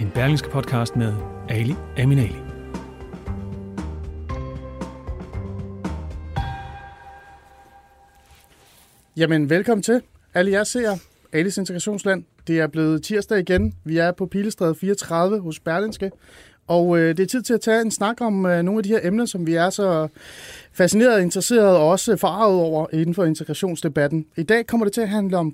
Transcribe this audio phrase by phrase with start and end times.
[0.00, 1.14] En berlingske podcast med
[1.48, 2.36] Ali Aminali.
[9.16, 10.02] Jamen, velkommen til.
[10.34, 10.96] Alle jer ser
[11.32, 12.24] Alis Integrationsland.
[12.46, 13.74] Det er blevet tirsdag igen.
[13.84, 16.10] Vi er på Pilestræde 34 hos Berlinske.
[16.66, 18.88] Og øh, det er tid til at tage en snak om øh, nogle af de
[18.88, 20.08] her emner, som vi er så
[20.72, 24.26] fascineret, interesseret og også farvet over inden for integrationsdebatten.
[24.36, 25.52] I dag kommer det til at handle om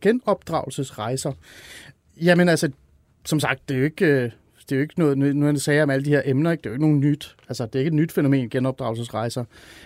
[0.00, 1.32] genopdragelsesrejser.
[2.20, 2.70] Jamen altså,
[3.28, 5.82] som sagt, det er jo ikke, øh, det er jo ikke noget, nu han sagde
[5.82, 6.62] om alle de her emner, ikke?
[6.62, 7.36] det er jo ikke nogen nyt.
[7.48, 9.44] Altså, det er ikke et nyt fænomen, genopdragelsesrejser.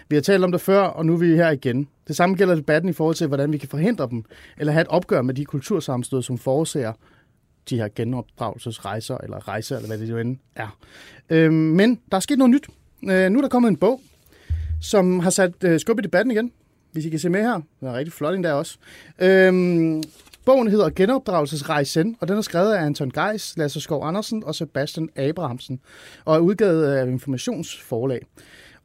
[0.09, 1.89] Vi har talt om det før, og nu er vi her igen.
[2.09, 4.25] Det samme gælder debatten i forhold til, hvordan vi kan forhindre dem,
[4.59, 6.93] eller have et opgør med de kultursammenstød, som forårsager
[7.71, 10.79] de her genopdragelsesrejser, eller rejser, eller hvad det jo end er.
[11.31, 12.67] Øh, men der er sket noget nyt.
[13.11, 14.01] Øh, nu er der kommet en bog,
[14.81, 16.53] som har sat øh, skub i debatten igen,
[16.93, 17.61] hvis I kan se med her.
[17.81, 18.79] Den er rigtig flot endda også.
[19.19, 20.03] Øhm,
[20.45, 25.09] bogen hedder Genopdragelsesrejsen, og den er skrevet af Anton Geis, Lasse Skov Andersen og Sebastian
[25.17, 25.81] Abrahamsen,
[26.25, 28.21] og er udgivet af Informationsforlag.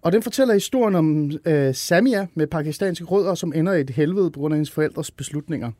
[0.02, 4.32] Og den fortæller historien om øh, Samia med pakistanske rødder, som ender i et helvede
[4.32, 5.72] på grund af hendes forældres beslutninger.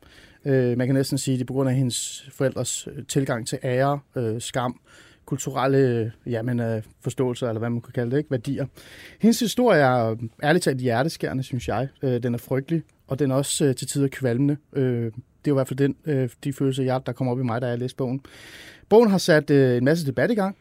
[0.44, 3.46] Øh, man kan næsten sige, at det er på grund af hendes forældres øh, tilgang
[3.46, 4.80] til ære, øh, skam,
[5.24, 8.30] kulturelle øh, jamen, øh, forståelser, eller hvad man kan kalde det, ikke?
[8.30, 8.66] værdier.
[9.20, 11.88] Hendes historie er ærligt talt hjerteskærende, synes jeg.
[12.02, 14.56] Øh, den er frygtelig, og den er også øh, til tider kvalmende.
[14.72, 15.12] Øh, det
[15.44, 17.62] er jo i hvert fald den, øh, de følelser, jeg, der kommer op i mig,
[17.62, 18.20] da jeg læste bogen.
[18.88, 20.56] Bogen har sat øh, en masse debat i gang.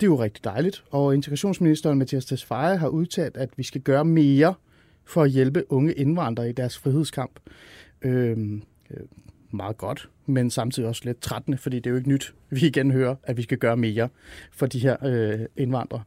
[0.00, 0.84] Det er jo rigtig dejligt.
[0.90, 4.54] Og integrationsministeren Mathias Tesfaye har udtalt, at vi skal gøre mere
[5.04, 7.40] for at hjælpe unge indvandrere i deres frihedskamp.
[8.02, 8.38] Øh,
[8.90, 9.00] øh,
[9.54, 12.90] meget godt, men samtidig også lidt trættende, fordi det er jo ikke nyt, vi igen
[12.90, 14.08] hører, at vi skal gøre mere
[14.52, 16.02] for de her øh, indvandrere.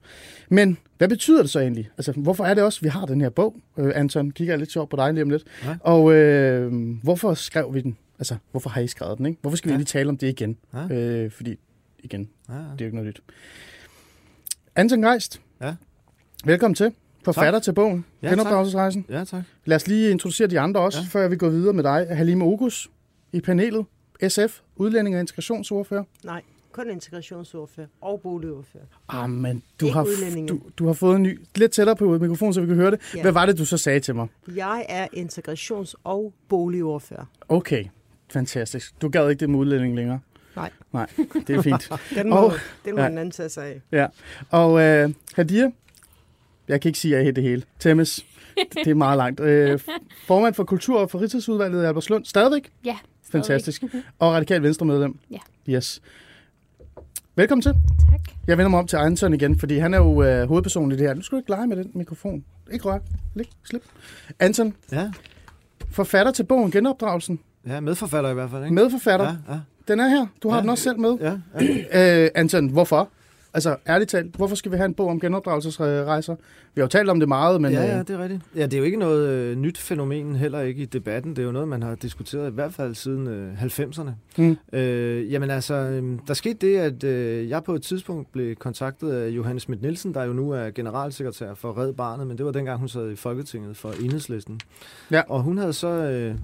[0.50, 1.90] Men hvad betyder det så egentlig?
[1.98, 3.56] Altså, hvorfor er det også, at vi har den her bog?
[3.78, 5.44] Øh, Anton, kigger jeg lidt sjovt på dig lige om lidt.
[5.64, 5.76] Ja.
[5.80, 6.74] Og øh,
[7.04, 7.98] hvorfor skrev vi den?
[8.20, 9.26] Altså, hvorfor har I skrevet den?
[9.26, 9.38] Ikke?
[9.42, 9.78] Hvorfor skal vi ja.
[9.78, 10.58] lige tale om det igen?
[10.74, 10.96] Ja.
[10.96, 11.60] Øh, fordi,
[12.00, 12.60] igen, ja, ja.
[12.60, 13.22] det er jo ikke noget nyt.
[14.76, 15.76] Anton Geist, ja.
[16.46, 16.92] velkommen til.
[17.26, 17.64] Forfatter tak.
[17.64, 19.06] til bogen, ja, Genopdragelsesrejsen.
[19.10, 19.44] Ja, tak.
[19.66, 21.06] Lad os lige introducere de andre også, ja.
[21.20, 22.08] før vi går videre med dig.
[22.10, 22.90] Halime Ogus
[23.36, 23.86] i panelet.
[24.28, 26.04] SF, udlænding og integrationsordfører.
[26.24, 26.42] Nej,
[26.72, 28.84] kun integrationsordfører og boligordfører.
[29.10, 30.04] Ah, men du har,
[30.50, 33.00] du, du har fået en ny, lidt tættere på mikrofonen, så vi kan høre det.
[33.16, 33.22] Ja.
[33.22, 34.28] Hvad var det, du så sagde til mig?
[34.56, 37.26] Jeg er integrations- og boligordfører.
[37.50, 37.86] Okay,
[38.32, 39.02] fantastisk.
[39.02, 40.20] Du gad ikke det med udlænding længere?
[40.56, 40.72] Nej.
[40.94, 41.08] Nej,
[41.48, 41.92] det er fint.
[42.18, 42.54] den må, og,
[42.86, 43.08] den må ja.
[43.08, 43.82] en anden tage sig af.
[43.92, 44.08] Ja,
[44.50, 45.72] og uh, Hadia,
[46.68, 47.64] jeg kan ikke sige, at jeg det hele.
[47.80, 48.26] Temmes,
[48.76, 49.40] det er meget langt.
[49.40, 49.80] Uh,
[50.26, 52.26] formand for Kultur- og Fritidsudvalget i Albertslund.
[52.26, 52.72] Stadigvæk?
[52.86, 52.98] Ja.
[53.32, 53.84] Fantastisk.
[54.20, 55.20] og radikal venstre medlem.
[55.32, 55.38] Ja.
[55.70, 56.02] Yes.
[57.36, 57.72] Velkommen til.
[58.12, 58.22] Tak.
[58.48, 61.08] Jeg vender mig om til Anton igen, fordi han er jo uh, hovedpersonen i det
[61.08, 61.14] her.
[61.14, 62.44] Nu skal du ikke lege med den mikrofon.
[62.72, 63.00] Ikke rør.
[63.34, 63.50] Læg.
[63.64, 63.84] Slip.
[64.40, 64.74] Anton.
[64.92, 65.12] Ja.
[65.92, 67.40] Forfatter til bogen Genopdragelsen.
[67.68, 68.64] Ja, medforfatter i hvert fald.
[68.64, 68.74] Ikke?
[68.74, 69.26] Medforfatter.
[69.26, 69.60] Ja, ja.
[69.88, 70.26] Den er her.
[70.44, 70.62] Du har ja.
[70.62, 71.18] den også selv med.
[71.22, 71.34] Ja.
[71.94, 72.24] ja.
[72.26, 73.10] Uh, Anton, hvorfor?
[73.56, 76.36] Altså, ærligt talt, hvorfor skal vi have en bog om genopdragelsesrejser?
[76.74, 77.72] Vi har jo talt om det meget, men...
[77.72, 78.42] Ja, ja, det er rigtigt.
[78.56, 81.36] Ja, det er jo ikke noget øh, nyt fænomen, heller ikke i debatten.
[81.36, 84.10] Det er jo noget, man har diskuteret i hvert fald siden øh, 90'erne.
[84.38, 84.58] Mm.
[84.74, 89.12] Øh, jamen altså, øh, der skete det, at øh, jeg på et tidspunkt blev kontaktet
[89.12, 92.52] af Johannes Schmidt Nielsen, der jo nu er generalsekretær for Red Barnet, men det var
[92.52, 94.60] dengang, hun sad i Folketinget for Enhedslisten.
[95.12, 95.22] Ja.
[95.28, 95.88] Og hun havde så...
[95.88, 96.36] Øh,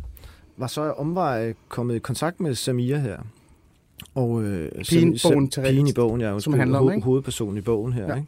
[0.57, 3.17] var så omvej kommet i kontakt med Samia her,
[4.15, 7.61] og øh, pigen, som, bogen, pigen i bogen, ja, som handler om, ho- hovedpersonen i
[7.61, 8.07] bogen her.
[8.07, 8.15] Ja.
[8.15, 8.27] Ikke?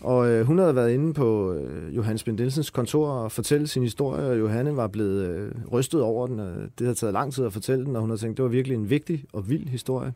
[0.00, 4.30] Og øh, hun havde været inde på øh, Johannes Bendelsens kontor og fortælle sin historie,
[4.30, 6.40] og Johanne var blevet øh, rystet over den.
[6.40, 6.48] Og
[6.78, 8.74] det havde taget lang tid at fortælle den, og hun havde tænkt, det var virkelig
[8.76, 10.12] en vigtig og vild historie.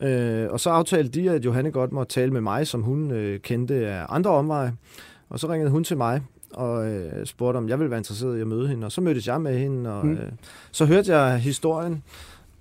[0.00, 3.40] Øh, og så aftalte de, at Johanne godt måtte tale med mig, som hun øh,
[3.40, 4.72] kendte af andre omveje.
[5.30, 6.20] Og så ringede hun til mig
[6.52, 8.84] og øh, spurgte, om jeg ville være interesseret i at møde hende.
[8.84, 10.12] Og så mødtes jeg med hende, og mm.
[10.12, 10.32] øh,
[10.72, 12.02] så hørte jeg historien.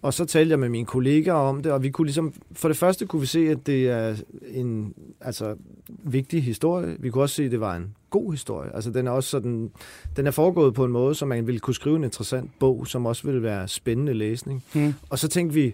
[0.04, 2.78] Og så talte jeg med mine kollegaer om det, og vi kunne ligesom, for det
[2.78, 4.16] første kunne vi se, at det er
[4.48, 5.56] en altså,
[6.04, 6.96] vigtig historie.
[7.00, 8.76] Vi kunne også se, at det var en god historie.
[8.76, 9.72] Altså den er også sådan,
[10.16, 13.06] den er foregået på en måde, så man ville kunne skrive en interessant bog, som
[13.06, 14.64] også ville være spændende læsning.
[14.74, 14.94] Mm.
[15.10, 15.74] Og så tænkte vi,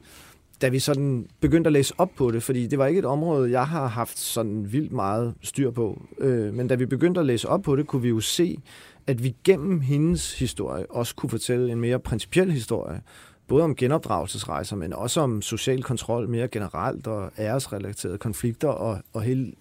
[0.61, 3.51] da vi sådan begyndte at læse op på det, fordi det var ikke et område,
[3.51, 7.49] jeg har haft sådan vildt meget styr på, øh, men da vi begyndte at læse
[7.49, 8.59] op på det, kunne vi jo se,
[9.07, 13.01] at vi gennem hendes historie også kunne fortælle en mere principiel historie,
[13.49, 19.21] både om genopdragelsesrejser, men også om social kontrol mere generelt, og æresrelaterede konflikter, og, og
[19.21, 19.51] hele,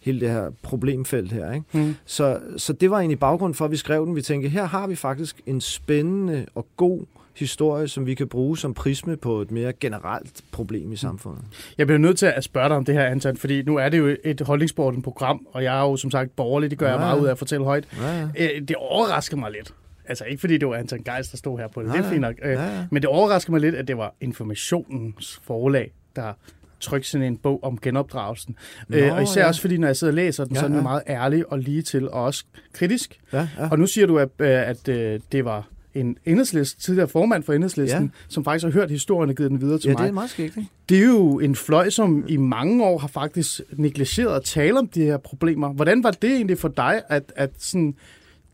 [0.00, 1.52] hele det her problemfelt her.
[1.52, 1.66] Ikke?
[1.72, 1.94] Mm.
[2.04, 4.16] Så, så det var egentlig baggrund for, at vi skrev den.
[4.16, 8.58] Vi tænkte, her har vi faktisk en spændende og god historie, som vi kan bruge
[8.58, 11.44] som prisme på et mere generelt problem i samfundet.
[11.78, 13.98] Jeg bliver nødt til at spørge dig om det her, Anton, fordi nu er det
[13.98, 16.92] jo et holdningsbordet program, og jeg er jo som sagt borgerlig, det gør ja.
[16.92, 17.88] jeg meget ud af at fortælle højt.
[18.00, 18.28] Ja, ja.
[18.38, 19.74] Øh, det overrasker mig lidt.
[20.10, 22.20] Altså ikke fordi det var Anton Geist, der stod her på det, det er fint
[22.20, 22.34] nok.
[22.42, 22.86] Øh, ja, ja.
[22.90, 26.32] Men det overrasker mig lidt, at det var informationens forlag, der
[26.80, 28.56] trykke sådan en bog om genopdragelsen.
[28.88, 29.46] Nå, øh, og især ja.
[29.46, 30.82] også fordi, når jeg sidder og læser den, ja, så er den ja.
[30.82, 33.20] meget ærlig og lige til, og også kritisk.
[33.32, 33.68] Ja, ja.
[33.70, 37.52] Og nu siger du, at, øh, at, at det var en enhedslist, tidligere formand for
[37.52, 38.08] enhedslisten, ja.
[38.28, 39.98] som faktisk har hørt historien og givet den videre til ja, mig.
[39.98, 40.68] Ja, det er meget skægt, ikke?
[40.88, 44.88] Det er jo en fløj, som i mange år har faktisk negligeret at tale om
[44.88, 45.72] de her problemer.
[45.72, 47.94] Hvordan var det egentlig for dig at, at sådan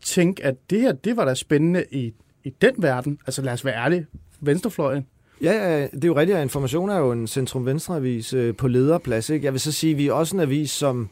[0.01, 2.13] tænke, at det her, det var da spændende i,
[2.43, 3.19] i den verden?
[3.27, 4.05] Altså lad os være ærlige,
[4.39, 5.05] venstrefløjen.
[5.41, 9.29] Ja, ja, det er jo rigtigt, at Information er jo en centrum-venstre-avis øh, på lederplads.
[9.29, 9.45] Ikke?
[9.45, 11.09] Jeg vil så sige, at vi er også en avis, som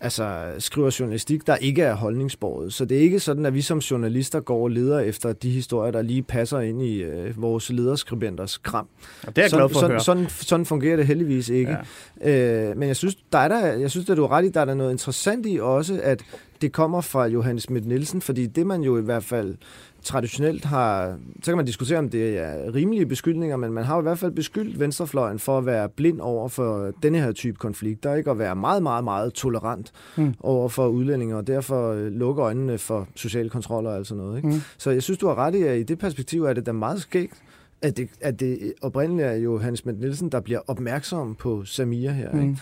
[0.00, 2.72] altså, skriver journalistik, der ikke er holdningsbordet.
[2.72, 5.90] Så det er ikke sådan, at vi som journalister går og leder efter de historier,
[5.92, 8.88] der lige passer ind i øh, vores lederskribenters kram.
[9.26, 11.76] Og det er jeg glad for sådan, at sådan, sådan, sådan fungerer det heldigvis ikke.
[12.24, 12.68] Ja.
[12.70, 14.60] Øh, men jeg synes, der er der, jeg synes, at du er ret i, der
[14.60, 16.22] er der noget interessant i også, at
[16.60, 19.56] det kommer fra Johannes Schmidt Nielsen, fordi det man jo i hvert fald
[20.02, 24.00] traditionelt har, så kan man diskutere, om det er rimelige beskyldninger, men man har jo
[24.00, 28.14] i hvert fald beskyldt venstrefløjen for at være blind over for denne her type konflikter,
[28.14, 28.30] ikke?
[28.30, 30.34] at være meget, meget, meget tolerant mm.
[30.40, 34.36] over for udlændinge, og derfor lukke øjnene for social kontrol og alt sådan noget.
[34.36, 34.48] Ikke?
[34.48, 34.60] Mm.
[34.78, 37.00] Så jeg synes, du har ret i, at i det perspektiv er det da meget
[37.00, 37.42] skægt,
[37.82, 42.10] at det, at det oprindeligt er jo Hans Mette Nielsen, der bliver opmærksom på Samir
[42.10, 42.32] her.
[42.32, 42.56] Mm.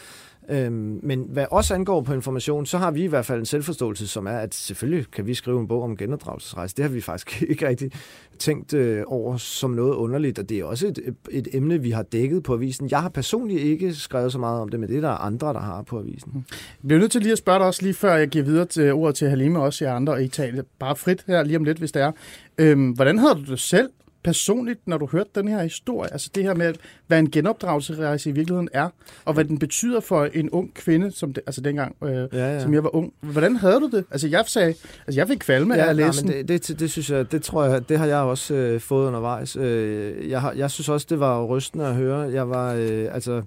[0.48, 4.08] Øhm, men hvad også angår på information, så har vi i hvert fald en selvforståelse,
[4.08, 6.76] som er, at selvfølgelig kan vi skrive en bog om genopdragelsesrejse.
[6.76, 7.90] Det har vi faktisk ikke rigtig
[8.38, 12.02] tænkt øh, over som noget underligt, og det er også et, et emne, vi har
[12.02, 12.90] dækket på avisen.
[12.90, 15.60] Jeg har personligt ikke skrevet så meget om det, men det er der andre, der
[15.60, 16.30] har på avisen.
[16.32, 16.44] Hmm.
[16.82, 18.92] Jeg bliver nødt til lige at spørge dig også lige før jeg giver videre til
[18.92, 21.78] ordet til Halime også jer andre, og I taler bare frit her lige om lidt,
[21.78, 22.12] hvis det er.
[22.58, 23.90] Øhm, hvordan havde du det selv
[24.26, 26.12] personligt, når du hørte den her historie?
[26.12, 26.74] Altså det her med,
[27.06, 28.88] hvad en genopdragelsesrejse i virkeligheden er,
[29.24, 32.60] og hvad den betyder for en ung kvinde, som det, altså dengang, øh, ja, ja.
[32.60, 33.12] som jeg var ung.
[33.20, 34.04] Hvordan havde du det?
[34.10, 34.74] Altså jeg sagde,
[35.06, 37.32] altså jeg fik kvalme ja, af at læse nej, men det, det, det, synes jeg,
[37.32, 39.56] det tror jeg, det har jeg også øh, fået undervejs.
[39.56, 42.18] Øh, jeg, har, jeg synes også, det var rystende at høre.
[42.18, 43.42] Jeg var, øh, altså,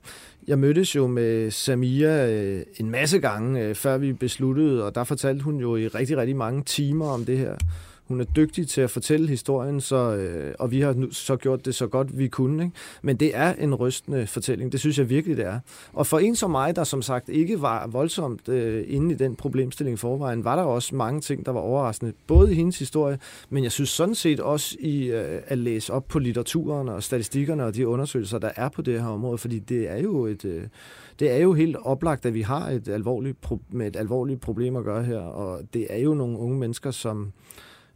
[0.48, 5.04] jeg mødtes jo med Samia øh, en masse gange, øh, før vi besluttede, og der
[5.04, 7.56] fortalte hun jo i rigtig, rigtig mange timer om det her.
[8.10, 11.66] Hun er dygtig til at fortælle historien, så, øh, og vi har nu så gjort
[11.66, 12.64] det så godt vi kunne.
[12.64, 12.76] Ikke?
[13.02, 15.60] Men det er en rystende fortælling, det synes jeg virkelig, det er.
[15.94, 19.36] Og for en som mig, der som sagt ikke var voldsomt øh, inde i den
[19.36, 23.20] problemstilling i forvejen, var der også mange ting, der var overraskende, både i hendes historie,
[23.50, 27.66] men jeg synes sådan set også i øh, at læse op på litteraturen og statistikkerne
[27.66, 30.46] og de undersøgelser, der er på det her område, fordi det er jo et...
[30.46, 30.64] Øh,
[31.20, 33.38] det er jo helt oplagt, at vi har et alvorligt
[33.70, 37.32] med et alvorligt problem at gøre her, og det er jo nogle unge mennesker, som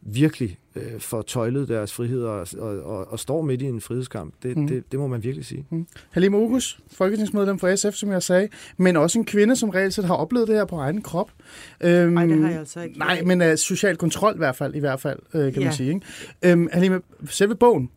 [0.06, 4.34] virkelig øh, får tøjlet deres frihed og, og, og, og står midt i en frihedskamp.
[4.42, 4.66] Det, mm.
[4.66, 5.66] det, det må man virkelig sige.
[5.70, 5.86] Mm.
[6.10, 10.04] Halime August, folketingsmedlem for SF, som jeg sagde, men også en kvinde, som reelt set
[10.04, 11.32] har oplevet det her på egen krop.
[11.80, 12.98] Øhm, nej, det har jeg altså ikke.
[12.98, 15.68] Nej, men uh, social kontrol i hvert fald, i hvert fald øh, kan ja.
[15.68, 15.94] man sige.
[15.94, 16.06] Ikke?
[16.42, 17.90] Øhm, Halime, selve bogen,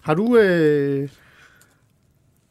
[0.00, 0.36] har du...
[0.36, 1.08] Øh...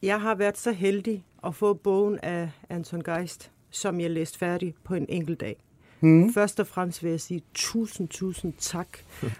[0.02, 4.74] Jeg har været så heldig at få bogen af Anton Geist, som jeg læste færdig
[4.84, 5.62] på en enkelt dag.
[6.02, 6.32] Mm.
[6.32, 8.88] Først og fremmest vil jeg sige tusind, tusind tak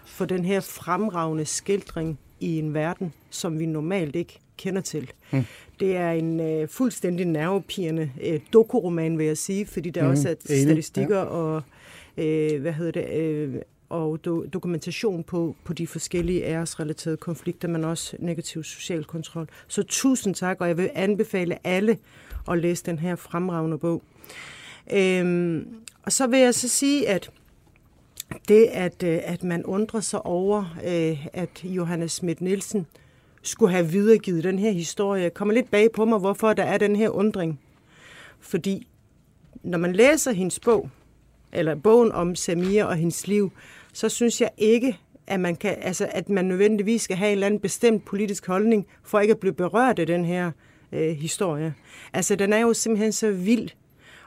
[0.05, 5.11] for den her fremragende skildring i en verden, som vi normalt ikke kender til.
[5.31, 5.43] Mm.
[5.79, 10.09] Det er en uh, fuldstændig nervepirrende uh, dokuroman, vil jeg sige, fordi der mm.
[10.09, 11.23] også er statistikker ja.
[11.23, 11.55] og
[12.17, 13.55] uh, hvad hedder det, uh,
[13.89, 19.49] og do, dokumentation på, på de forskellige æresrelaterede konflikter, men også negativ social kontrol.
[19.67, 21.97] Så tusind tak, og jeg vil anbefale alle
[22.51, 24.03] at læse den her fremragende bog.
[24.91, 25.67] Øhm,
[26.03, 27.31] og så vil jeg så sige, at
[28.47, 32.85] det, at, øh, at man undrer sig over, øh, at Johannes Schmidt Nielsen
[33.41, 36.95] skulle have videregivet den her historie, kommer lidt bag på mig, hvorfor der er den
[36.95, 37.59] her undring.
[38.39, 38.87] Fordi
[39.63, 40.89] når man læser hendes bog,
[41.51, 43.51] eller bogen om Samir og hendes liv,
[43.93, 47.47] så synes jeg ikke, at man, kan, altså, at man nødvendigvis skal have en eller
[47.47, 50.51] anden bestemt politisk holdning, for ikke at blive berørt af den her
[50.91, 51.73] øh, historie.
[52.13, 53.69] Altså, den er jo simpelthen så vild,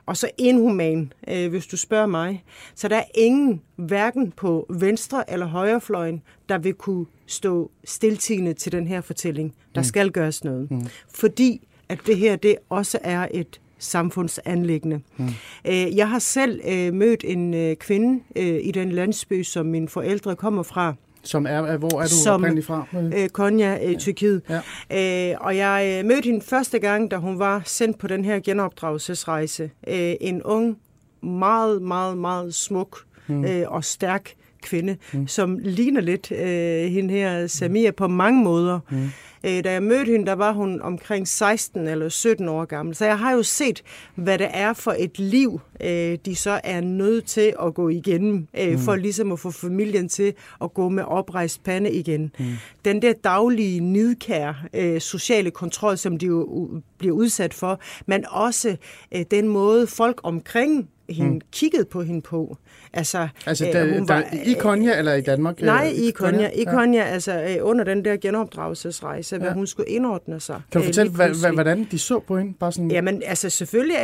[0.06, 2.44] og så inhuman, øh, hvis du spørger mig.
[2.74, 8.72] Så der er ingen, hverken på venstre eller højrefløjen, der vil kunne stå stiltigende til
[8.72, 9.54] den her fortælling.
[9.74, 9.84] Der mm.
[9.84, 10.70] skal gøres noget.
[10.70, 10.86] Mm.
[11.14, 15.00] Fordi at det her, det også er et samfundsanlæggende.
[15.16, 15.28] Mm.
[15.66, 18.22] Øh, jeg har selv øh, mødt en øh, kvinde
[18.60, 20.94] i den landsby, som mine forældre kommer fra,
[21.26, 22.86] Som er, hvor er du Som, oprindeligt fra?
[23.16, 24.42] Øh, Konya, øh, Tyrkiet.
[24.90, 25.32] Ja.
[25.32, 28.40] Øh, og jeg øh, mødte hende første gang, da hun var sendt på den her
[28.40, 29.70] genopdragelsesrejse.
[29.88, 30.78] Øh, en ung,
[31.22, 33.44] meget, meget, meget smuk mm.
[33.44, 34.34] øh, og stærk
[34.66, 35.28] kvinde, mm.
[35.28, 38.80] som ligner lidt øh, hende her Samia på mange måder.
[38.90, 39.10] Mm.
[39.46, 42.94] Øh, da jeg mødte hende, der var hun omkring 16 eller 17 år gammel.
[42.94, 43.82] Så jeg har jo set,
[44.14, 48.48] hvad det er for et liv, øh, de så er nødt til at gå igennem,
[48.60, 48.78] øh, mm.
[48.78, 52.32] for ligesom at få familien til at gå med oprejst pande igen.
[52.38, 52.44] Mm.
[52.84, 56.68] Den der daglige nidkær øh, sociale kontrol, som de jo
[56.98, 58.76] bliver udsat for, men også
[59.14, 61.40] øh, den måde folk omkring hende mm.
[61.52, 62.56] kiggede på hende på.
[62.92, 65.62] Altså, altså der, hun var, i Konya eller i Danmark?
[65.62, 66.48] Nej, i Konya.
[66.48, 67.04] I Konya, ja.
[67.04, 69.42] altså under den der genopdragelsesrejse, ja.
[69.42, 70.60] hvor hun skulle indordne sig.
[70.72, 72.54] Kan du fortælle, hva, hvordan de så på hende?
[72.60, 72.90] Bare sådan...
[72.90, 73.96] Jamen, altså selvfølgelig,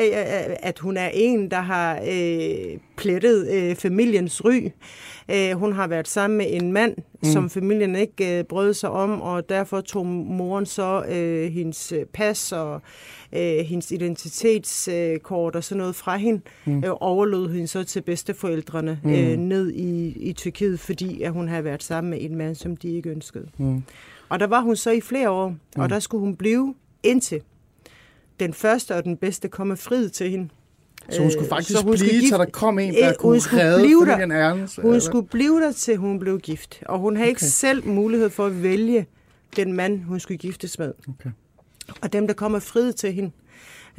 [0.62, 4.68] at hun er en, der har øh, plettet øh, familiens ry.
[5.30, 7.28] Øh, hun har været sammen med en mand, mm.
[7.28, 12.52] som familien ikke øh, brød sig om, og derfor tog moren så øh, hendes pas
[12.52, 12.82] og
[13.32, 16.84] øh, hendes identitetskort og sådan noget fra hende, mm.
[16.84, 19.10] øh, overlod hende så til bedsteforældrene mm.
[19.10, 22.76] øh, ned i, i Tyrkiet, fordi at hun havde været sammen med en mand, som
[22.76, 23.48] de ikke ønskede.
[23.58, 23.82] Mm.
[24.28, 25.82] Og der var hun så i flere år, mm.
[25.82, 27.42] og der skulle hun blive indtil
[28.40, 30.48] den første og den bedste komme frid til hende.
[31.10, 33.38] Så hun skulle øh, faktisk så hun blive, skulle så der kom en, der kunne
[33.38, 34.16] redde blive der.
[34.16, 35.00] Ernst, Hun eller?
[35.00, 36.82] skulle blive der, til hun blev gift.
[36.86, 37.30] Og hun havde okay.
[37.30, 39.06] ikke selv mulighed for at vælge
[39.56, 40.92] den mand, hun skulle giftes med.
[41.08, 41.30] Okay.
[42.00, 43.30] Og dem, der kom og frid til hende,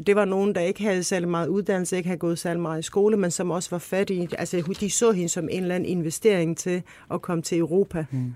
[0.07, 2.83] det var nogen, der ikke havde særlig meget uddannelse, ikke havde gået særlig meget i
[2.83, 4.29] skole, men som også var fattige.
[4.37, 6.81] Altså, de så hende som en eller anden investering til
[7.11, 8.05] at komme til Europa.
[8.11, 8.33] Mm.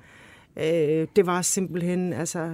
[0.58, 2.50] Øh, det var simpelthen, altså,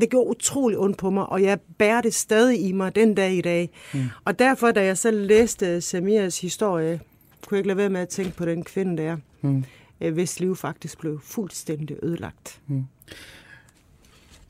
[0.00, 3.32] det gjorde utrolig ondt på mig, og jeg bærer det stadig i mig den dag
[3.32, 3.70] i dag.
[3.94, 4.04] Mm.
[4.24, 7.00] Og derfor, da jeg så læste Samias historie,
[7.46, 9.64] kunne jeg ikke lade være med at tænke på den kvinde der, mm.
[10.00, 12.60] Øh, hvis liv faktisk blev fuldstændig ødelagt.
[12.66, 12.84] Mm.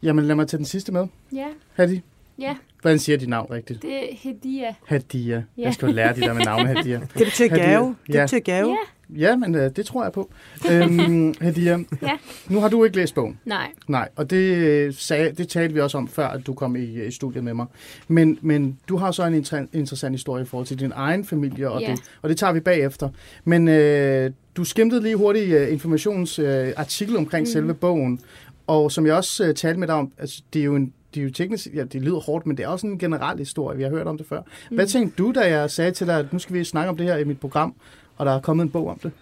[0.02, 1.06] Jamen lad mig tage den sidste med.
[1.32, 1.46] Ja.
[1.74, 2.02] Hadi.
[2.38, 2.56] Ja.
[2.80, 3.82] Hvordan siger dit navn rigtigt?
[3.82, 4.74] Det er Hadia.
[4.86, 5.44] Hadia.
[5.56, 5.62] Ja.
[5.62, 6.98] Jeg skal jo lære de der med navne, Hadia.
[7.18, 7.96] Det betyder gave.
[8.06, 8.68] Det betyder gave.
[8.68, 8.76] Ja.
[9.16, 10.30] Ja, men uh, det tror jeg på.
[10.70, 12.18] øhm, Hadia, ja.
[12.48, 13.40] nu har du ikke læst bogen.
[13.44, 13.70] Nej.
[13.88, 17.06] Nej, og det, øh, sagde, det talte vi også om, før at du kom i,
[17.06, 17.66] i studiet med mig.
[18.08, 21.70] Men, men du har så en inter- interessant historie i forhold til din egen familie,
[21.70, 21.90] og, ja.
[21.90, 23.08] det, og det tager vi bagefter.
[23.44, 27.52] Men uh, du skimtede lige hurtigt uh, informationsartikel uh, omkring mm.
[27.52, 28.20] selve bogen,
[28.66, 31.20] og som jeg også uh, talte med dig om, altså, det er jo en det
[31.20, 33.82] er jo teknisk, ja, det lyder hårdt, men det er også en generel historie, vi
[33.82, 34.42] har hørt om det før.
[34.70, 34.88] Hvad mm.
[34.88, 37.16] tænkte du, da jeg sagde til dig, at nu skal vi snakke om det her
[37.16, 37.74] i mit program,
[38.18, 39.12] og der er kommet en bog om det?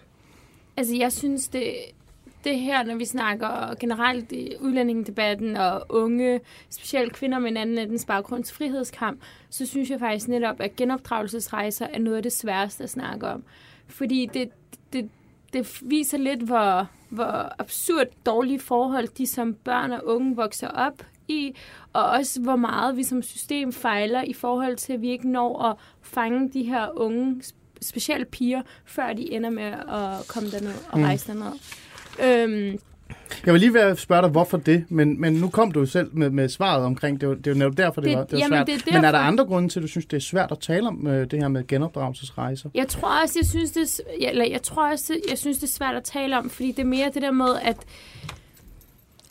[0.77, 1.73] Altså, jeg synes, det,
[2.43, 6.39] det her, når vi snakker generelt i udlændingedebatten og unge,
[6.69, 11.87] specielt kvinder med en anden etnisk baggrunds frihedskamp, så synes jeg faktisk netop, at genopdragelsesrejser
[11.93, 13.43] er noget af det sværeste at snakke om.
[13.87, 14.49] Fordi det,
[14.93, 15.09] det,
[15.53, 21.03] det viser lidt, hvor, hvor absurd dårlige forhold de som børn og unge vokser op
[21.27, 21.55] i,
[21.93, 25.61] og også hvor meget vi som system fejler i forhold til, at vi ikke når
[25.63, 27.43] at fange de her unge,
[27.81, 31.03] specielt piger, før de ender med at komme derned og mm.
[31.03, 31.53] rejse derned.
[32.23, 32.79] Øhm,
[33.45, 36.29] jeg vil lige være spørge dig, hvorfor det, men, men nu kom du selv med,
[36.29, 38.57] med svaret omkring, det, det er jo netop derfor, det, det var, det var jamen,
[38.57, 38.67] svært.
[38.67, 38.97] Det er derfor.
[38.97, 41.07] Men er der andre grunde til, at du synes, det er svært at tale om
[41.07, 42.69] øh, det her med genopdragelsesrejser?
[42.73, 45.95] Jeg tror også, jeg synes, det, eller jeg tror også, jeg synes, det er svært
[45.95, 47.77] at tale om, fordi det er mere det der med, at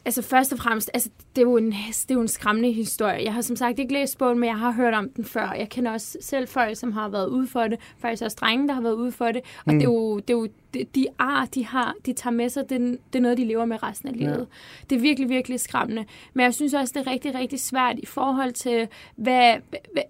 [0.07, 3.25] Altså først og fremmest, altså, det, er jo en, det er jo en skræmmende historie.
[3.25, 5.53] Jeg har som sagt ikke læst bogen, men jeg har hørt om den før.
[5.53, 7.79] Jeg kender også selv folk, som har været ude for det.
[7.99, 9.43] Faktisk også drenge, der har været ude for det.
[9.67, 9.79] Og mm.
[9.79, 10.49] det er jo, det er jo
[10.95, 13.83] de ar, de har, de tager med sig, det, det er noget, de lever med
[13.83, 14.39] resten af livet.
[14.39, 14.45] Ja.
[14.91, 16.05] Det er virkelig, virkelig skræmmende.
[16.35, 19.55] Men jeg synes også, det er rigtig, rigtig svært i forhold til, hvad,
[19.93, 20.03] hvad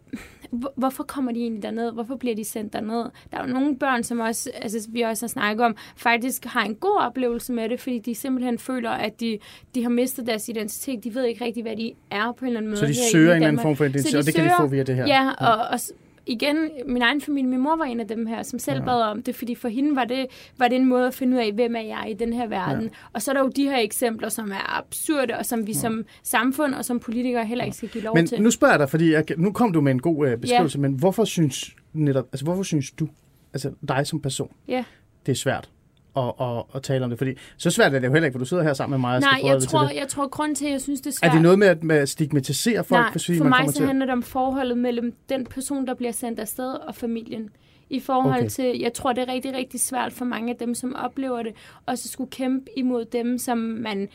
[0.76, 1.93] hvorfor kommer de egentlig derned?
[1.93, 3.05] Hvorfor bliver de sendt derned?
[3.31, 6.65] Der er jo nogle børn, som også, altså, vi også har snakket om, faktisk har
[6.65, 9.38] en god oplevelse med det, fordi de simpelthen føler, at de,
[9.75, 11.05] de har mistet deres identitet.
[11.05, 12.81] De ved ikke rigtig, hvad de er på en eller anden måde.
[12.81, 14.67] Så de søger en eller anden form for identitet, og det søger, kan de få
[14.67, 15.07] via det her?
[15.07, 15.81] Ja, og, og
[16.26, 18.85] igen, min egen familie, min mor var en af dem her, som selv ja.
[18.85, 20.26] bad om det, fordi for hende var det,
[20.59, 22.83] var det en måde at finde ud af, hvem er jeg i den her verden.
[22.83, 22.88] Ja.
[23.12, 25.78] Og så er der jo de her eksempler, som er absurde, og som vi ja.
[25.78, 28.38] som samfund og som politikere heller ikke skal give lov men til.
[28.38, 30.78] Men nu spørger jeg dig, fordi jeg, nu kom du med en god uh, beskrivelse,
[30.78, 30.83] ja.
[30.83, 33.09] men hvorfor synes netop, altså hvorfor synes du,
[33.52, 34.85] altså dig som person, ja.
[35.26, 35.71] det er svært?
[36.17, 37.19] At, at, at tale om det?
[37.19, 39.15] Fordi så svært er det jo heller ikke, for du sidder her sammen med mig
[39.17, 41.31] og Nej, skal jeg tror, jeg tror, grund til, at jeg synes, det er svært...
[41.31, 43.01] Er det noget med at, med at stigmatisere folk?
[43.01, 46.13] Nej, for, for man mig så handler det om forholdet mellem den person, der bliver
[46.13, 47.51] sendt afsted, og familien.
[47.91, 48.49] I forhold okay.
[48.49, 51.53] til, jeg tror, det er rigtig, rigtig svært for mange af dem, som oplever det,
[51.87, 54.09] og så skulle kæmpe imod dem, som man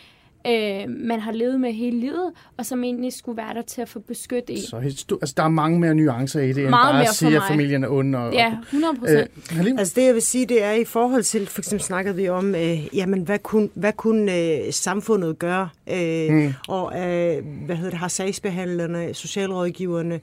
[0.47, 3.89] øh, man har levet med hele livet, og som egentlig skulle være der til at
[3.89, 4.61] få beskytte en.
[4.61, 4.77] Så
[5.21, 7.35] altså, der er mange mere nuancer i det, end Meget bare mere at for sige,
[7.35, 7.47] at mig.
[7.47, 8.15] familien er ond.
[8.15, 9.31] Og, Ja, 100 procent.
[9.59, 9.65] Øh?
[9.77, 12.55] Altså det, jeg vil sige, det er i forhold til, for eksempel snakkede vi om,
[12.55, 15.69] øh, jamen hvad kunne, hvad kunne øh, samfundet gøre?
[15.89, 16.53] Øh, mm.
[16.67, 20.19] Og øh, hvad hedder det, har sagsbehandlerne, socialrådgiverne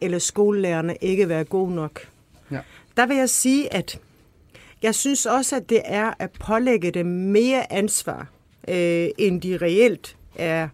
[0.00, 2.00] eller skolelærerne ikke været gode nok?
[2.50, 2.58] Ja.
[2.96, 3.98] Der vil jeg sige, at
[4.82, 8.26] jeg synes også, at det er at pålægge dem mere ansvar,
[8.68, 10.68] øh, end de reelt er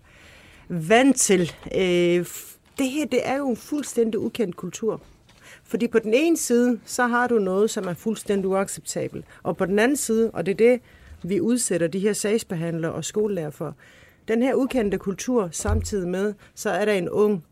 [0.69, 1.53] vant til.
[1.75, 2.27] Øh,
[2.79, 5.01] det her, det er jo en fuldstændig ukendt kultur.
[5.65, 9.25] Fordi på den ene side, så har du noget, som er fuldstændig uacceptabelt.
[9.43, 10.81] Og på den anden side, og det er det,
[11.23, 13.75] vi udsætter de her sagsbehandlere og skolelærer for,
[14.29, 17.45] den her ukendte kultur, samtidig med, så er der en ung,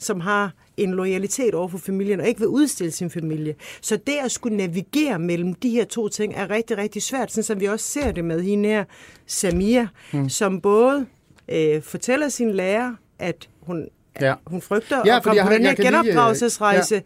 [0.00, 3.54] som har en loyalitet over for familien, og ikke vil udstille sin familie.
[3.80, 7.44] Så det at skulle navigere mellem de her to ting, er rigtig, rigtig svært, sådan
[7.44, 8.84] som vi også ser det med hende her,
[9.26, 10.28] Samia, hmm.
[10.28, 11.06] som både
[11.48, 13.88] øh, fortæller sin lærer, at hun,
[14.20, 14.34] Ja.
[14.46, 16.94] hun frygter Ja, at komme på den her lige, øh, genopdragelsesrejse.
[16.94, 17.00] Ja.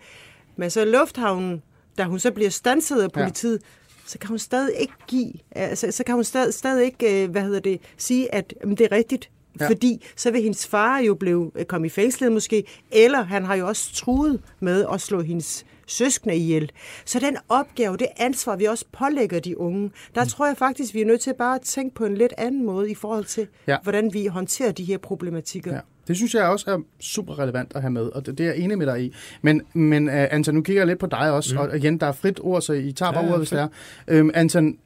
[0.57, 1.63] Men så i lufthavnen,
[1.99, 3.67] da hun så bliver stanset af politiet, ja.
[4.07, 7.43] så kan hun stadig ikke give, altså, så kan hun stadig, stadig ikke, øh, hvad
[7.43, 9.31] hedder det, sige, at jamen, det er rigtigt.
[9.61, 9.69] Ja.
[9.69, 13.55] Fordi så vil hendes far jo blive, øh, komme i fængslet måske, eller han har
[13.55, 16.73] jo også truet med at slå hendes søskende ihjel.
[17.05, 20.29] Så den opgave, det ansvar, vi også pålægger de unge, der mm.
[20.29, 22.91] tror jeg faktisk, vi er nødt til bare at tænke på en lidt anden måde
[22.91, 23.77] i forhold til, Ja.
[23.83, 25.75] hvordan vi håndterer de her problematikker.
[25.75, 25.81] Ja.
[26.09, 28.59] Det synes jeg også er super relevant at have med, og det, det er jeg
[28.59, 29.15] enig med dig i.
[29.43, 31.61] Men, men uh, Anton, nu kigger jeg lidt på dig også, mm.
[31.61, 33.69] og igen, der er frit ord, så I tager bare Ja, ordet, hvis det
[34.07, 34.21] er.
[34.21, 34.79] Um, Anton,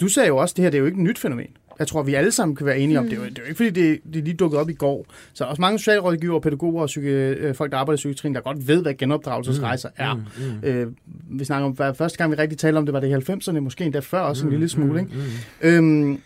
[0.00, 1.46] du sagde jo også, at det her det er jo ikke et nyt fænomen.
[1.78, 3.46] Jeg tror, vi alle sammen kan være enige om, det er jo, det er jo
[3.46, 5.06] ikke, fordi det, det lige dukkede op i går.
[5.32, 8.40] Så er også mange socialrådgivere, pædagoger og psyki, øh, folk, der arbejder i psykiatrien, der
[8.40, 10.14] godt ved, hvad genopdragelsesrejser er.
[10.14, 10.22] Mm,
[10.62, 10.68] mm.
[10.68, 10.86] Øh,
[11.30, 13.60] vi snakker om, hvad første gang vi rigtig talte om det, var det i 90'erne,
[13.60, 15.00] måske endda før også en lille smule.
[15.00, 15.12] Ikke?
[15.62, 16.20] Øhm,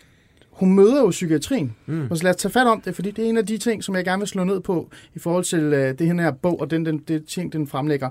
[0.51, 1.77] hun møder jo psykiatrien.
[1.87, 2.07] Mm.
[2.11, 3.85] Og så lad os tage fat om det, fordi det er en af de ting,
[3.85, 6.71] som jeg gerne vil slå ned på i forhold til øh, det her bog og
[6.71, 8.11] den, den, det ting, den fremlægger.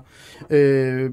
[0.50, 1.10] Øh,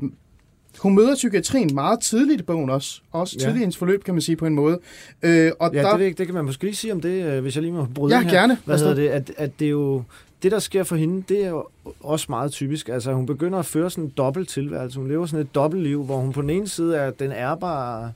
[0.79, 3.01] hun møder psykiatrien meget tidligt i bogen også.
[3.11, 3.43] Også Ja.
[3.43, 4.79] tidligt i hendes forløb, kan man sige på en måde.
[5.23, 7.55] Øh, og Ja, der, det, det kan man måske lige sige om det, øh, hvis
[7.55, 8.31] jeg lige må bryde Ja, her.
[8.31, 8.57] gerne.
[8.65, 8.87] Hvad Værsgo.
[8.89, 9.09] hedder det?
[9.09, 10.03] At, at det er jo...
[10.43, 11.65] Det, der sker for hende, det er jo
[11.99, 12.89] også meget typisk.
[12.89, 14.99] Altså, hun begynder at føre sådan en dobbelt tilværelse.
[14.99, 18.11] Hun lever sådan et dobbeltliv, hvor hun på den ene side er den ærbare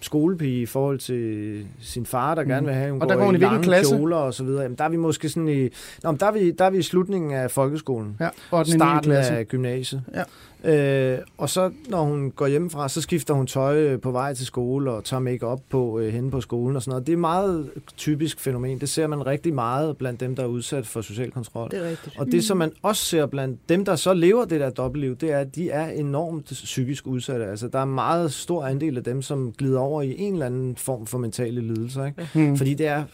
[0.00, 3.34] skolepige i forhold til sin far, der gerne vil have, hun Og der går hun
[3.34, 3.96] i i lange klasse?
[3.96, 4.62] kjoler og så videre.
[4.62, 5.68] Jamen, der er vi måske sådan i...
[6.02, 8.16] Nå, men der er vi, der er vi i slutningen af folkeskolen.
[8.20, 9.32] ja, og den starten klasse.
[9.32, 10.02] af gymnasiet.
[10.14, 10.22] Ja.
[10.64, 14.46] Øh, og så når hun går hjemmefra, så skifter hun tøj øh, på vej til
[14.46, 17.06] skole og tager make op på øh, henne på skolen og sådan noget.
[17.06, 18.80] Det er et meget typisk fænomen.
[18.80, 21.70] Det ser man rigtig meget blandt dem, der er udsat for social kontrol.
[21.70, 22.18] Det er rigtigt.
[22.18, 25.32] Og det, som man også ser blandt dem, der så lever det der dobbeltliv, det
[25.32, 27.46] er, at de er enormt psykisk udsatte.
[27.46, 30.46] Altså, der er en meget stor andel af dem, som glider over i en eller
[30.46, 32.04] anden form for mentale lidelser.
[32.04, 32.28] Ikke?
[32.34, 32.56] Hmm.
[32.56, 33.04] Fordi det er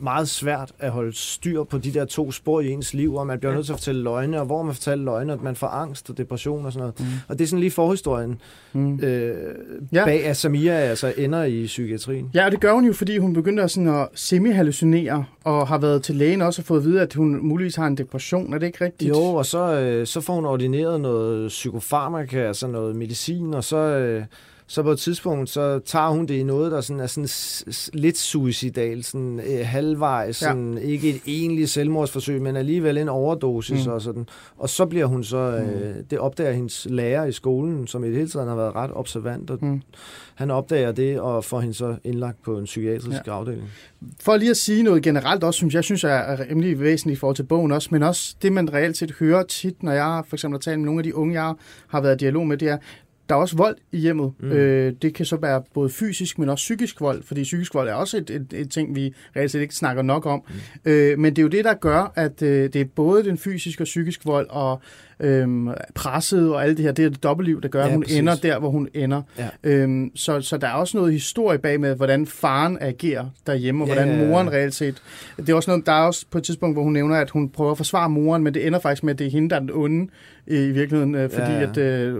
[0.00, 3.38] meget svært at holde styr på de der to spor i ens liv, og man
[3.38, 6.10] bliver nødt til at fortælle løgne, og hvor man fortæller løgne, og man får angst
[6.10, 7.00] og depression og sådan noget.
[7.00, 7.06] Mm.
[7.28, 8.40] Og det er sådan lige forhistorien
[8.72, 9.00] Mm.
[9.02, 9.34] øh,
[9.92, 10.04] ja.
[10.04, 12.30] bag, at Samia altså ender i psykiatrien.
[12.34, 16.02] Ja, og det gør hun jo, fordi hun begynder sådan at semi-hallucinere, og har været
[16.02, 18.54] til lægen også og fået at vide, at hun muligvis har en depression.
[18.54, 19.08] Er det ikke rigtigt?
[19.08, 23.76] Jo, og så, øh, så får hun ordineret noget psykofarmaka, altså noget medicin, og så,
[23.76, 24.24] øh,
[24.70, 27.28] så på et tidspunkt, så tager hun det i noget, der sådan er sådan
[28.00, 30.80] lidt suicidal, sådan øh, halvvejs, sådan, ja.
[30.80, 33.90] ikke et egentligt selvmordsforsøg, men alligevel en overdosis Mm.
[33.90, 33.94] mm.
[33.94, 34.26] og sådan.
[34.56, 38.16] Og så bliver hun så, øh, det opdager hendes lærer i skolen, som i det
[38.16, 39.68] hele taget har været ret observant, og Mm.
[39.68, 39.82] mm.
[40.34, 43.32] han opdager det og får hende så indlagt på en psykiatrisk ja.
[43.32, 43.68] afdeling.
[44.20, 47.20] For lige at sige noget generelt også, synes jeg, synes jeg er rimelig væsentligt i
[47.20, 50.36] forhold til bogen også, men også det, man reelt set hører tit, når jeg for
[50.36, 51.54] eksempel har talt med nogle af de unge, jeg
[51.88, 52.78] har været i dialog med, det er,
[53.28, 54.32] der er også vold i hjemmet.
[54.40, 54.52] Mm.
[54.52, 57.94] Øh, det kan så være både fysisk, men også psykisk vold, fordi psykisk vold er
[57.94, 60.42] også et, et, et ting, vi reelt set ikke snakker nok om.
[60.48, 60.90] Mm.
[60.90, 63.82] Øh, men det er jo det, der gør, at øh, det er både den fysiske
[63.82, 64.82] og psykisk vold, og
[65.20, 68.02] øhm, presset og alt det her, det er det dobbeltliv, der gør, at Ja, hun
[68.02, 68.18] præcis.
[68.18, 69.22] ender der, hvor hun ender.
[69.38, 69.48] Ja.
[69.62, 73.88] Øhm, så, så der er også noget historie bag med, hvordan faren agerer derhjemme, og
[73.88, 74.28] Ja, hvordan ja, ja.
[74.28, 75.02] moren reelt set...
[75.36, 77.48] Det er også noget, der er også på et tidspunkt, hvor hun nævner, at hun
[77.48, 79.60] prøver at forsvare moren, men det ender faktisk med, at det er hende, der er
[79.60, 80.08] den onde
[80.46, 81.70] øh, i virkeligheden, øh, fordi Ja, ja.
[81.70, 81.76] at...
[81.76, 82.16] Øh,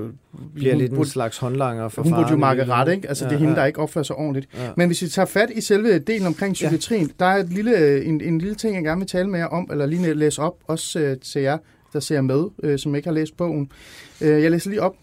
[0.55, 3.09] Bliver hun lidt en burde- slags håndlanger for hun burde jo makke ret, ikke?
[3.09, 4.49] Altså, ja, det er hende, der ikke opfører sig ordentligt.
[4.55, 4.69] Ja.
[4.77, 7.13] Men hvis vi tager fat i selve delen omkring psykiatrien, ja.
[7.25, 9.69] der er et lille, en, en lille ting, jeg gerne vil tale med jer om,
[9.73, 11.59] eller lige læse op, også øh, til jer,
[11.92, 13.72] der ser med, øh, som ikke har læst bogen.
[14.20, 14.96] Øh, jeg læser lige op.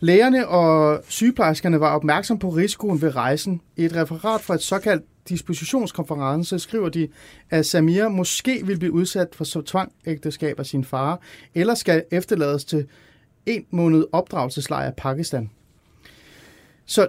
[0.00, 3.60] Lægerne og sygeplejerskerne var opmærksom på risikoen ved rejsen.
[3.76, 7.08] I et referat fra et såkaldt dispositionskonference skriver de,
[7.50, 11.20] at Samir måske vil blive udsat for så tvangægteskab af sin far,
[11.54, 12.86] eller skal efterlades til
[13.46, 15.50] en måned opdragelseslejr i Pakistan.
[16.86, 17.08] Så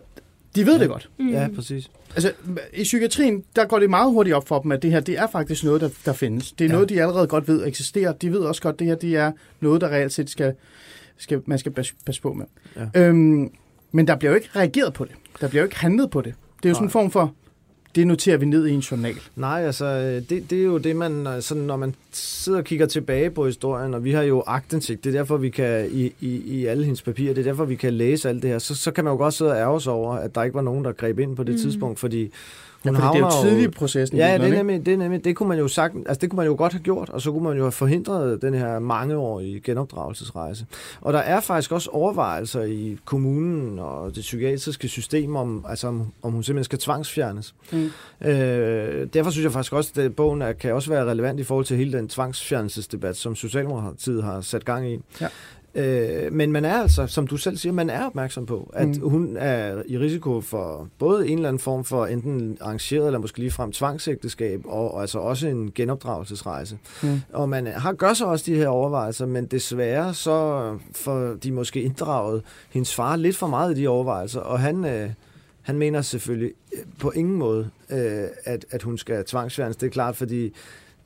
[0.61, 1.09] de ved det godt.
[1.19, 1.29] Mm.
[1.29, 1.91] Ja, præcis.
[2.15, 2.31] Altså,
[2.73, 5.27] i psykiatrien, der går det meget hurtigt op for dem, at det her, det er
[5.31, 6.51] faktisk noget, der, der findes.
[6.51, 6.73] Det er ja.
[6.73, 8.11] noget, de allerede godt ved eksisterer.
[8.13, 10.53] De ved også godt, at det her, det er noget, der reelt set skal,
[11.17, 12.45] skal, man skal pas- passe på med.
[12.95, 13.01] Ja.
[13.01, 13.51] Øhm,
[13.91, 15.13] men der bliver jo ikke reageret på det.
[15.41, 16.33] Der bliver jo ikke handlet på det.
[16.57, 16.91] Det er jo sådan en Nej.
[16.91, 17.33] form for,
[17.97, 19.15] det noterer vi ned i en journal.
[19.35, 22.65] Nej, altså, øh, det, det er jo det, man, øh, sådan, når man sidder og
[22.65, 26.13] kigger tilbage på historien, og vi har jo agtindsigt, det er derfor, vi kan, i,
[26.21, 28.75] i, i alle hendes papirer, det er derfor, vi kan læse alt det her, så,
[28.75, 30.85] så kan man jo godt sidde og ærge sig over, at der ikke var nogen,
[30.85, 31.61] der greb ind på det mm.
[31.61, 32.31] tidspunkt, fordi
[32.83, 34.17] hun fordi det er jo tidligt i processen.
[34.17, 36.37] Ja, det er, nemlig, det er nemlig, det kunne man jo sagt, altså det kunne
[36.37, 39.59] man jo godt have gjort, og så kunne man jo have forhindret den her mangeårige
[39.59, 40.65] genopdragelsesrejse.
[41.01, 46.11] Og der er faktisk også overvejelser i kommunen og det psykiatriske system om, altså om,
[46.21, 47.55] om hun simpelthen skal tvangsfjernes.
[47.71, 47.91] Mm.
[48.27, 51.65] Øh, derfor synes jeg faktisk også, at bogen er, kan også være relevant i forhold
[51.65, 54.99] til hele den tvangsfjernelsesdebat, som Socialdemokratiet har sat gang i.
[55.21, 55.27] Ja.
[55.77, 59.09] Øh, men man er altså, som du selv siger, man er opmærksom på, at Mm.
[59.09, 63.39] hun er i risiko for både en eller anden form for enten arrangeret eller måske
[63.39, 66.77] ligefrem tvangsægteskab, og, og altså også en genopdragelsesrejse.
[67.03, 67.21] Mm.
[67.33, 71.81] Og man har, gør så også de her overvejelser, men desværre så får de måske
[71.81, 74.85] inddraget hendes far lidt for meget i de overvejelser, og han...
[74.85, 75.09] Øh,
[75.61, 76.51] han mener selvfølgelig
[76.99, 79.77] på ingen måde, øh, at, at hun skal tvangsfjernes.
[79.77, 80.53] Det er klart, fordi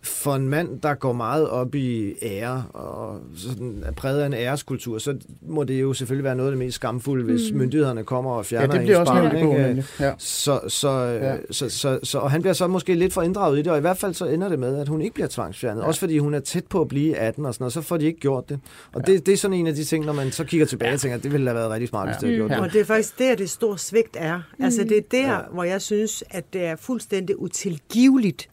[0.04, 4.34] for en mand, der går meget op i ære og sådan er præget af en
[4.34, 7.58] æreskultur, så må det jo selvfølgelig være noget af det mest skamfulde, hvis Mm.
[7.58, 9.48] myndighederne kommer og Ja, fjerner det bliver også barn, ikke?
[9.54, 9.84] nemlig.
[10.00, 10.14] Ja.
[10.18, 11.30] Så, så, Ja.
[11.32, 11.36] ja.
[11.52, 13.82] så, så, så, og han bliver så måske lidt for inddraget i det, og i
[13.82, 15.80] hvert fald så ender det med, at hun ikke bliver tvangsfjernet.
[15.80, 15.84] Ja.
[15.84, 15.88] Ja.
[15.88, 18.06] Også fordi hun er tæt på at blive 18 og sådan noget, så får de
[18.06, 18.60] ikke gjort det.
[18.94, 19.12] Og Ja.
[19.12, 19.18] ja.
[19.18, 21.18] det, det er sådan en af de ting, når man så kigger tilbage og tænker,
[21.18, 22.20] at det ville have været rigtig smart, hvis Ja.
[22.20, 22.56] det havde gjort Mm.
[22.56, 22.64] det.
[22.64, 24.40] Og det er faktisk der, det store svigt er.
[24.60, 25.38] Altså det er der, Ja.
[25.54, 28.50] hvor jeg synes, at det er fuldstændig utilgiveligt,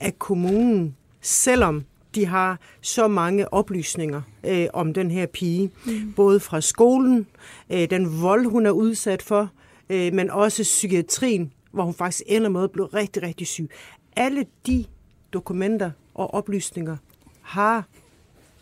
[0.00, 1.84] at kommunen, selvom
[2.14, 6.12] de har så mange oplysninger øh, om den her pige, mm.
[6.16, 7.26] både fra skolen,
[7.70, 9.50] øh, den vold, hun er udsat for,
[9.90, 13.70] øh, men også psykiatrien, hvor hun faktisk ender med at blive rigtig, rigtig syg.
[14.16, 14.84] Alle de
[15.32, 16.96] dokumenter og oplysninger
[17.42, 17.88] har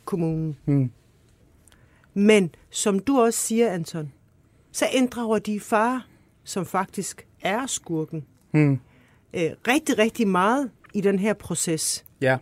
[0.04, 0.56] kommunen.
[0.66, 0.90] Mm.
[2.14, 4.12] Men som du også siger, Anton,
[4.72, 6.06] så inddrager de far,
[6.44, 8.72] som faktisk er skurken, Mm.
[9.34, 12.04] øh, rigtig, rigtig meget i den her proces.
[12.20, 12.38] Ja.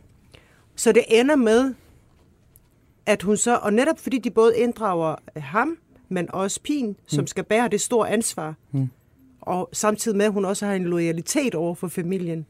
[0.77, 1.75] Så det ender med,
[3.07, 7.27] at hun så, og netop fordi de både inddrager øh, ham, men også pigen, som
[7.27, 8.89] skal bære det store ansvar, Mm.
[9.41, 12.47] og samtidig med, at hun også har en loyalitet over for familien.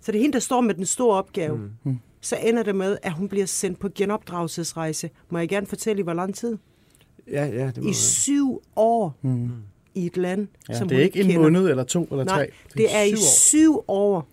[0.00, 1.56] Så det er hende, der står med den store opgave.
[1.56, 1.70] Mm.
[1.84, 1.98] Mm.
[2.20, 5.10] Så ender det med, at hun bliver sendt på genopdragelsesrejse.
[5.30, 6.58] Må jeg gerne fortælle i hvor lang tid?
[7.30, 7.94] Ja, ja, det må I være.
[7.94, 9.50] syv år Mm.
[9.94, 11.42] i et land, Ja, som det er ikke en kender.
[11.42, 12.50] måned eller to eller Nej, tre.
[12.74, 13.20] det er i syv år.
[13.38, 14.28] syv år,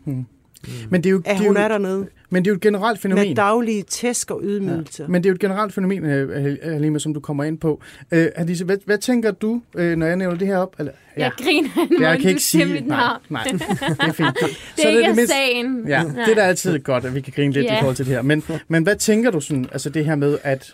[0.89, 2.08] Men det er jo, at det er hun jo, er dernede.
[2.34, 3.28] Men det er jo et generelt fænomen.
[3.28, 5.08] Med daglige tæsk og ydmygelser.
[5.08, 7.82] Men det er jo et generelt fænomen, øh, Halima, som du kommer ind på.
[8.12, 10.76] Øh, Alice, hvad, hvad tænker du, øh, når jeg nævner det her op?
[10.80, 13.20] Eller, Jeg griner, når jeg kan du ikke siger sige mit nej, navn.
[13.30, 13.62] nej, det
[14.08, 14.38] er fint.
[14.78, 15.88] Det er ikke det sagen.
[15.88, 16.26] Ja, Nej.
[16.26, 17.76] det er da altid godt, at vi kan grine lidt Ja.
[17.78, 18.22] i forhold til det her.
[18.22, 20.74] Men, men hvad tænker du sådan, altså det her med, at,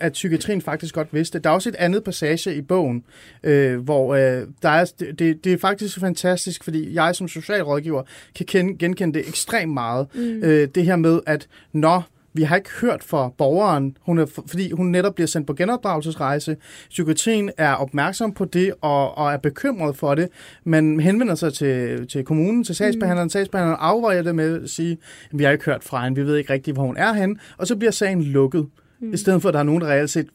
[0.00, 1.38] at psykiatrien faktisk godt vidste?
[1.38, 3.04] Der er også et andet passage i bogen,
[3.44, 8.02] øh, hvor øh, der er, det, det er faktisk fantastisk, fordi jeg som socialrådgiver
[8.36, 10.06] kan kende, genkende det ekstremt meget.
[10.14, 10.20] Mm.
[10.42, 14.70] Øh, det her med, at når vi har ikke hørt fra borgeren, hun er, fordi
[14.70, 16.56] hun netop bliver sendt på genopdragelsesrejse.
[16.90, 20.28] Psykiatrien er opmærksom på det og, og er bekymret for det.
[20.64, 23.26] Man henvender sig til, til kommunen, til sagsbehandleren.
[23.26, 23.30] Mm.
[23.30, 24.92] Sagsbehandleren afvejer det med at sige,
[25.32, 27.36] at vi har ikke hørt fra hende, vi ved ikke rigtigt, hvor hun er henne.
[27.56, 28.66] Og så bliver sagen lukket.
[29.00, 29.12] Mm.
[29.12, 30.26] I stedet for, at der er nogen, der reelt set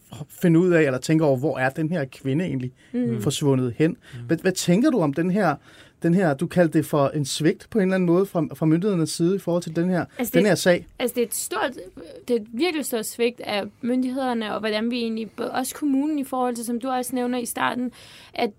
[0.42, 3.22] finder ud af, eller tænker over, hvor er den her kvinde egentlig mm.
[3.22, 3.92] forsvundet hen.
[3.92, 4.26] Mm.
[4.28, 5.56] Hvad, hvad tænker du om den her,
[6.04, 8.66] den her, du kaldte det for en svigt på en eller anden måde fra, fra
[8.66, 10.88] myndighedernes side i forhold til den her, Altså, den her sag?
[11.00, 11.72] Altså, det er et stort,
[12.28, 16.24] det er et virkelig stort svigt af myndighederne, og hvordan vi egentlig, også kommunen i
[16.24, 17.92] forhold til, som du også nævner i starten,
[18.34, 18.52] at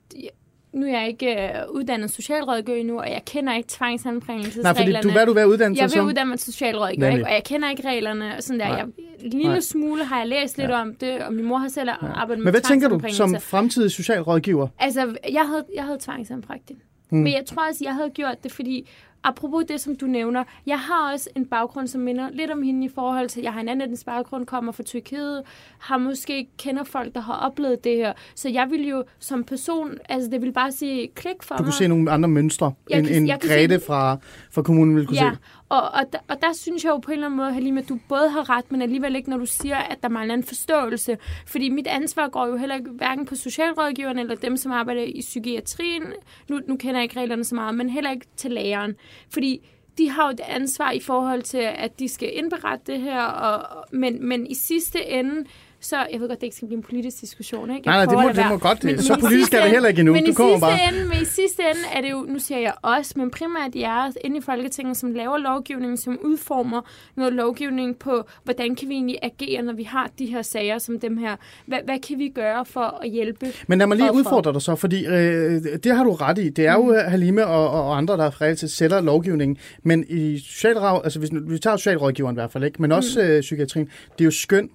[0.72, 4.92] nu er jeg ikke øh, uddannet socialrådgiver endnu, og jeg kender ikke tvangsanbringelsesreglerne.
[4.92, 6.06] Nej, fordi du, hvad du ved at uddanne Jeg vil som?
[6.06, 7.24] uddanne mig til socialrådgiver, ikke?
[7.24, 8.36] og jeg kender ikke reglerne.
[8.36, 8.68] Og sådan der.
[8.68, 8.76] Nej.
[8.76, 8.86] Jeg,
[9.20, 9.60] en lille Nej.
[9.60, 12.06] smule har jeg læst lidt om det, og min mor har selv ja.
[12.06, 14.68] arbejdet med Men hvad tænker du som fremtidig socialrådgiver?
[14.78, 16.76] Altså, jeg havde, jeg havde tvangsanbragt det.
[17.10, 17.18] Mm.
[17.18, 18.88] Men jeg tror også, jeg havde gjort det, fordi
[19.24, 22.86] apropos det, som du nævner, jeg har også en baggrund, som minder lidt om hende
[22.86, 25.42] i forhold til, jeg har en anden baggrund, kommer fra Tyrkiet,
[25.78, 28.12] har måske kender folk, der har oplevet det her.
[28.34, 31.66] Så jeg vil jo som person, altså det vil bare sige klik for Du mig.
[31.66, 34.16] kunne se nogle andre mønstre, Jeg end, kan- end Grete se- fra,
[34.50, 35.38] fra kommunen ville kunne Ja, se
[35.70, 37.88] og, og, der, og der synes jeg jo på en eller anden måde, Halima, at
[37.88, 41.18] du både har ret, men alligevel ikke, når du siger, at der mangler en forståelse.
[41.46, 45.20] Fordi mit ansvar går jo heller ikke hverken på socialrådgiverne eller dem, som arbejder i
[45.20, 46.02] psykiatrien.
[46.48, 48.94] Nu, nu kender jeg ikke reglerne så meget, men heller ikke til læreren.
[49.32, 53.22] Fordi de har jo det ansvar i forhold til, at de skal indberette det her,
[53.22, 55.44] og, men, men i sidste ende,
[55.80, 57.90] så, jeg ved godt, det ikke skal blive en politisk diskussion, ikke?
[57.90, 58.84] Jeg Nej, nej, det må, det må godt.
[58.84, 60.12] Men- så men politisk sidste er det heller ikke endnu.
[60.14, 60.88] Men Du i kommer sidste bare.
[60.94, 64.10] ende, men i sidste ende er det jo, nu siger jeg os, men primært jer
[64.24, 66.80] inde i Folketinget, som laver lovgivning, som udformer
[67.16, 71.00] noget lovgivning på, hvordan kan vi egentlig agere, når vi har de her sager som
[71.00, 71.36] dem her.
[71.66, 73.46] Hvad, hvad kan vi gøre for at hjælpe?
[73.66, 74.18] Men lad mig lige Hvorfor?
[74.20, 76.48] udfordre dig så, fordi øh, det har du ret i.
[76.48, 76.90] Det er jo Mm.
[76.90, 79.56] øh, Halime og, og andre, der reelt set sætter lovgivningen.
[79.82, 82.82] Men i socialrav, altså hvis vi tager socialrådgiveren i hvert fald, ikke?
[82.82, 84.68] men også øh, psykiatrien, det er jo skøn.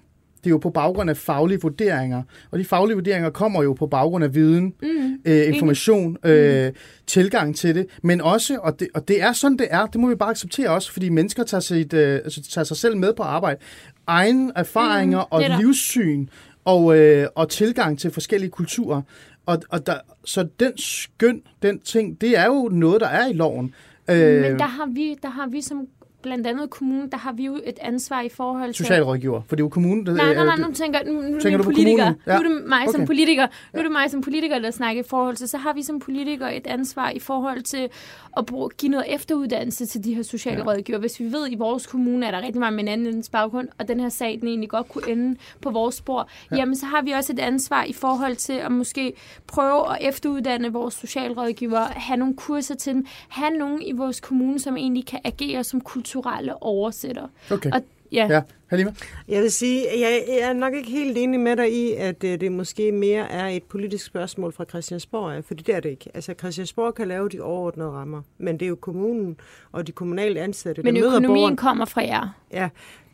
[0.46, 2.22] Det er jo på baggrund af faglige vurderinger.
[2.50, 5.18] Og de faglige vurderinger kommer jo på baggrund af viden, Mm.
[5.24, 6.72] øh, information, øh,
[7.06, 7.86] tilgang til det.
[8.02, 10.70] Men også, og det, og det er sådan, det er, det må vi bare acceptere
[10.70, 13.60] også, fordi mennesker tager, sit, øh, altså, tager sig selv med på arbejde.
[14.06, 16.26] Egen erfaringer Mm, og livssyn
[16.64, 19.02] og, øh, og tilgang til forskellige kulturer.
[19.46, 23.32] Og, og der, så den skøn, den ting, det er jo noget, der er i
[23.32, 23.74] loven.
[24.10, 25.86] Øh, Men der har, vi, der har vi som
[26.22, 28.84] blandt andet kommunen, der har vi jo et ansvar i forhold til...
[28.84, 30.14] socialrådgiver, for det er jo kommunen, der...
[30.14, 32.12] Nej, nej, nej, øh, nu tænker, nu, nu er Tænker du politiker.
[32.26, 32.38] Ja.
[32.38, 32.92] Nu er det mig okay.
[32.92, 33.46] som politiker.
[33.72, 36.00] Nu er det mig som politiker, der snakker i forhold til, så har vi som
[36.00, 37.88] politiker et ansvar i forhold til
[38.36, 40.98] at bruge, give noget efteruddannelse til de her sociale Ja.
[40.98, 43.68] Hvis vi ved, at i vores kommune er der rigtig mange med en anden baggrund,
[43.78, 46.56] og den her sag, den egentlig godt kunne ende på vores spor, ja.
[46.56, 49.12] jamen så har vi også et ansvar i forhold til at måske
[49.46, 54.58] prøve at efteruddanne vores socialrådgivere, have nogle kurser til dem, have nogen i vores kommune,
[54.58, 55.80] som egentlig kan agere som
[56.22, 57.26] kulturelle oversætter.
[57.50, 57.70] Okay.
[57.72, 57.80] Og
[58.12, 58.92] ja, Ja, Halima?
[59.28, 62.24] Jeg vil sige, at jeg, jeg er nok ikke helt enig med dig i, at
[62.24, 65.88] øh, det måske mere er et politisk spørgsmål fra Christiansborg, af, fordi det er det
[65.88, 66.10] ikke.
[66.14, 69.36] Altså Christiansborg kan lave de overordnede rammer, men det er jo kommunen
[69.72, 71.56] og de kommunale ansatte, men der møder økonomien borgeren.
[71.56, 72.28] kommer fra jer.
[72.52, 72.68] Ja,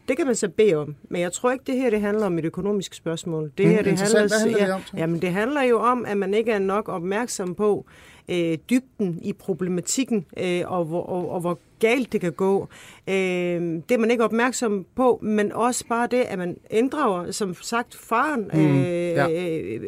[0.08, 0.94] det kan man så bede om.
[1.10, 3.52] Men jeg tror ikke, det her det handler om et økonomisk spørgsmål.
[3.58, 4.96] Det Mm, her det handler, Hvad handler det ja, om så?
[4.96, 7.86] Jamen, det handler jo om, at man ikke er nok opmærksom på
[8.32, 12.68] øh, dybden i problematikken, øh, og, hvor, og, og hvor galt det kan gå.
[13.08, 17.54] Øh, det er man ikke opmærksom på, men også bare det, at man inddrager, som
[17.54, 19.28] sagt, faren øh, Mm, ja.
[19.30, 19.80] øh,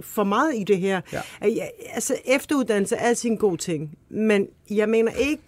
[0.00, 1.00] for meget i det her.
[1.12, 1.20] Ja.
[1.46, 1.52] Øh,
[1.94, 5.42] altså, efteruddannelse er altid en god ting, men jeg mener ikke,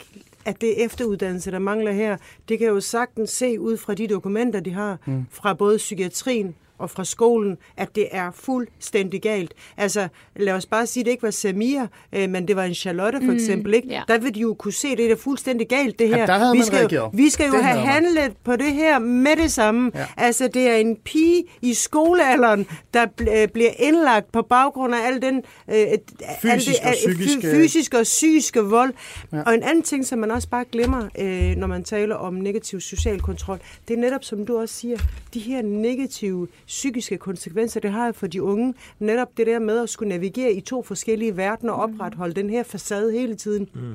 [0.44, 2.16] at det er efteruddannelse, der mangler her.
[2.48, 5.26] Det kan jo sagtens se ud fra de dokumenter, de har, mm.
[5.30, 9.54] fra både psykiatrien og fra skolen, at det er fuldstændig galt.
[9.76, 12.74] Altså, lad os bare sige, at det ikke var Samir, øh, men det var en
[12.74, 13.74] Charlotte for Mm, eksempel.
[13.74, 13.88] Ikke?
[13.88, 14.02] ja.
[14.08, 16.26] Der vil de jo kunne se, at det er fuldstændig galt, det Ja, her.
[16.26, 17.10] der havde vi, man skal jo, reageret.
[17.18, 17.86] vi skal jo Det have man.
[17.88, 19.90] handlet på det her med det samme.
[19.94, 20.00] Ja.
[20.00, 20.06] Ja.
[20.16, 25.06] Altså, det er en pige i skolealderen, der bl- øh, bliver indlagt på baggrund af
[25.06, 25.98] al den øh, al
[26.42, 28.92] Fysisk og al- psykiske- fy- fysiske og psykiske vold.
[29.32, 29.36] Ja.
[29.36, 29.42] Ja.
[29.42, 32.80] Og en anden ting, som man også bare glemmer, øh, når man taler om negativ
[32.80, 34.98] social kontrol, det er netop, som du også siger,
[35.34, 38.74] de her negative psykiske konsekvenser, det har for de unge.
[38.98, 42.62] Netop det der med at skulle navigere i to forskellige verdener og opretholde den her
[42.62, 43.68] facade hele tiden.
[43.74, 43.94] Mm.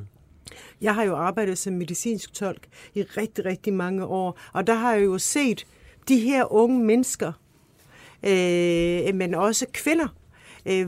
[0.82, 4.94] Jeg har jo arbejdet som medicinsk tolk i rigtig, rigtig mange år, og der har
[4.94, 5.68] jeg jo set
[6.08, 7.34] de her unge mennesker,
[8.24, 10.08] øh, men også kvinder,
[10.66, 10.88] øh,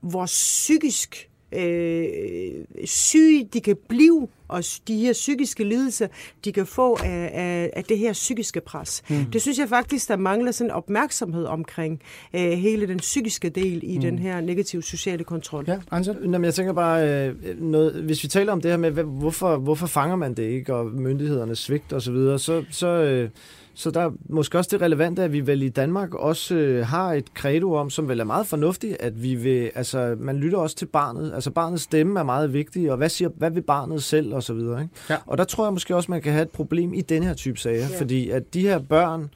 [0.00, 6.06] hvor psykisk øh, syge de kan blive, og de her psykiske lidelser,
[6.44, 9.02] de kan få af, af, af det her psykiske pres.
[9.08, 9.24] Mm.
[9.24, 12.02] Det synes jeg faktisk, der mangler sådan opmærksomhed omkring
[12.34, 14.00] øh, hele den psykiske del i mm.
[14.00, 15.64] den her negative sociale kontrol.
[15.68, 15.78] Ja,
[16.14, 19.56] men jeg tænker bare, øh, noget, hvis vi taler om det her med, hvad, hvorfor,
[19.56, 23.30] hvorfor fanger man det ikke, og myndighederne svigt og så videre, så, så, øh,
[23.78, 27.12] så der er måske også det relevante, at vi vel i Danmark også øh, har
[27.12, 30.76] et credo om, som vel er meget fornuftigt, at vi vil, altså man lytter også
[30.76, 34.34] til barnet, altså barnets stemme er meget vigtig, og hvad, siger, hvad vil barnet selv
[34.34, 34.94] og så videre, ikke?
[35.10, 35.16] Ja.
[35.26, 37.58] Og der tror jeg måske også, man kan have et problem i den her type
[37.58, 37.98] sager, Ja.
[37.98, 39.28] fordi at de her børn,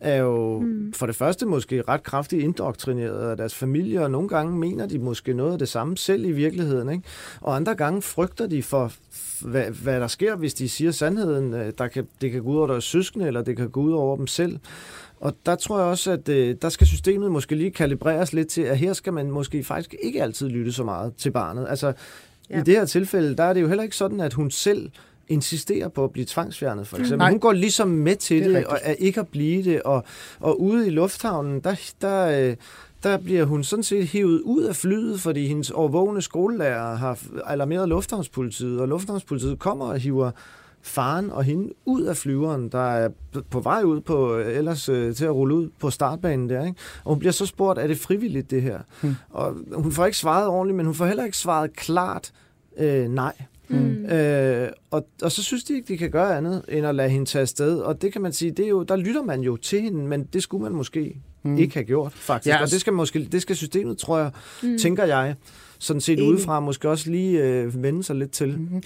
[0.00, 0.92] er jo mm.
[0.92, 4.98] for det første måske ret kraftigt indoktrineret af deres familie, og nogle gange mener de
[4.98, 6.90] måske noget af det samme selv i virkeligheden.
[6.90, 7.04] Ikke?
[7.40, 8.92] Og andre gange frygter de for,
[9.40, 11.54] hvad, hvad der sker, hvis de siger sandheden.
[11.54, 13.92] Øh, Der kan, det kan gå ud over deres søskende, eller det kan gå ud
[13.92, 14.58] over dem selv.
[15.20, 18.62] Og der tror jeg også, at øh, der skal systemet måske lige kalibreres lidt til,
[18.62, 21.66] at her skal man måske faktisk ikke altid lytte så meget til barnet.
[21.68, 21.92] Altså, ja.
[22.50, 22.60] Ja.
[22.60, 24.90] i det her tilfælde, der er det jo heller ikke sådan, at hun selv
[25.30, 27.18] insisterer på at blive tvangsfjernet, for eksempel.
[27.18, 27.30] Nej.
[27.30, 28.72] Hun går ligesom med til Det det, rigtigt.
[28.72, 29.82] og er ikke at blive det.
[29.82, 30.04] Og,
[30.40, 32.56] og ude i lufthavnen, der, der, øh,
[33.02, 37.88] der bliver hun sådan set hævet ud af flyet, fordi hendes overvågne skolelærer har alarmeret
[37.88, 40.30] lufthavnspolitiet, og lufthavnspolitiet kommer og hiver
[40.82, 43.08] faren og hende ud af flyveren, der er
[43.50, 46.78] på vej ud på ellers øh, til at rulle ud på startbanen der, ikke?
[47.04, 48.78] Og hun bliver så spurgt, er det frivilligt det her?
[49.00, 49.14] Hmm.
[49.30, 52.32] Og hun får ikke svaret ordentligt, men hun får heller ikke svaret klart
[52.78, 53.32] øh, nej.
[53.70, 54.06] Mm.
[54.06, 57.26] Øh, og, og så synes de ikke, de kan gøre andet, end at lade hende
[57.26, 57.78] tage afsted.
[57.78, 60.24] Og det kan man sige, det er jo, der lytter man jo til hende, men
[60.24, 61.58] det skulle man måske mm.
[61.58, 62.54] ikke have gjort, faktisk.
[62.54, 64.30] Ja, og det skal, måske, det skal systemet, tror jeg,
[64.62, 64.78] mm.
[64.78, 65.34] tænker jeg,
[65.78, 66.30] sådan set Enig.
[66.30, 68.58] udefra, måske også lige øh, vende sig lidt til.
[68.58, 68.82] Mm.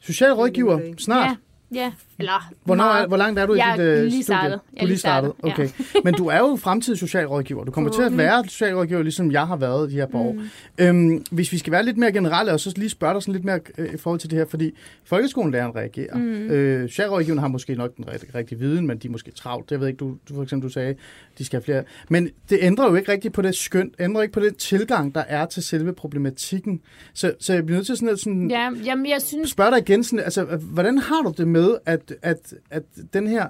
[0.00, 1.36] Socialrådgiver, snart.
[1.74, 1.92] Ja, ja.
[2.18, 3.08] Eller Hvornår meget.
[3.08, 4.22] hvor langt er du Jeg i dit lige studie?
[4.22, 4.50] startet.
[4.72, 5.52] Jeg Du er lige startet, ja.
[5.52, 5.68] okay.
[6.04, 7.64] Men du er jo fremtidig socialrådgiver.
[7.64, 10.32] Du kommer til at være socialrådgiver, ligesom jeg har været de her par år.
[10.32, 10.40] Mm.
[10.78, 13.44] Øhm, hvis vi skal være lidt mere generelle, og så lige spørge dig sådan lidt
[13.44, 14.70] mere øh, i forhold til det her, fordi
[15.04, 16.16] folkeskolelæreren reagerer.
[16.16, 16.50] Mm.
[16.50, 19.70] Øh, socialrådgiverne har måske nok den rigtige, rigtige viden, men de er måske travlt.
[19.70, 20.94] Det ved jeg ikke, du, du for eksempel du sagde,
[21.38, 21.82] de skal have flere.
[22.08, 25.20] Men det ændrer jo ikke rigtigt på det skøn, ændrer ikke på den tilgang, der
[25.28, 26.80] er til selve problematikken.
[27.14, 29.78] Så, så jeg bliver nødt til sådan, at sådan, Ja, jamen, jeg synes, spørge dig
[29.78, 33.46] igen, sådan, altså, hvordan har du det med, at, at, at den her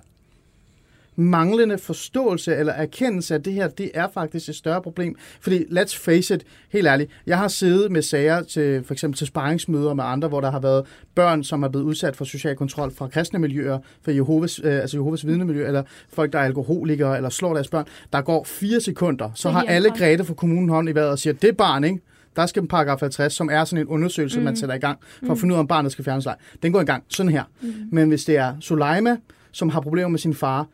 [1.17, 5.17] manglende forståelse eller erkendelse af det her, det er faktisk et større problem.
[5.41, 9.27] Fordi, let's face it, helt ærligt, jeg har siddet med sager til, for eksempel til
[9.27, 12.95] sparringsmøder med andre, hvor der har været børn, som er blevet udsat for social kontrol
[12.95, 17.31] fra kristne miljøer, fra Jehovas, øh, altså Jehovas vidnemiljø, eller folk, der er alkoholikere, eller
[17.31, 17.87] slår deres børn.
[18.13, 19.93] Der går fire sekunder, så har alle.
[19.93, 22.01] Grete fra kommunen hånd i vejret og siger, det barn, ikke?
[22.37, 24.45] Der skal en paragraf 50, som er sådan en undersøgelse, mm.
[24.45, 26.37] man sætter i gang, for at finde ud af, om barnet skal fjernes eller.
[26.63, 27.45] Den går i gang sådan her.
[27.63, 27.73] Mm.
[27.93, 29.17] Men hvis det er Suleima,
[29.53, 30.67] som har problemer med sin far,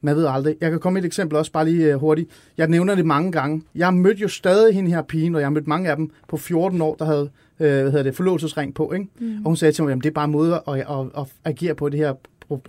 [0.00, 0.56] man ved aldrig.
[0.60, 2.30] Jeg kan komme med et eksempel også, bare lige uh, hurtigt.
[2.56, 3.62] Jeg nævner det mange gange.
[3.74, 6.36] Jeg mødte jo stadig hende her pigen, og jeg har mødt mange af dem på
[6.36, 8.92] 14 år, der havde uh, hvad hedder det, forlovelsesring på.
[8.92, 9.06] Ikke?
[9.20, 9.36] Mm.
[9.36, 11.74] Og hun sagde til mig, at det er bare en måde at, at, at, agere
[11.74, 12.14] på det her,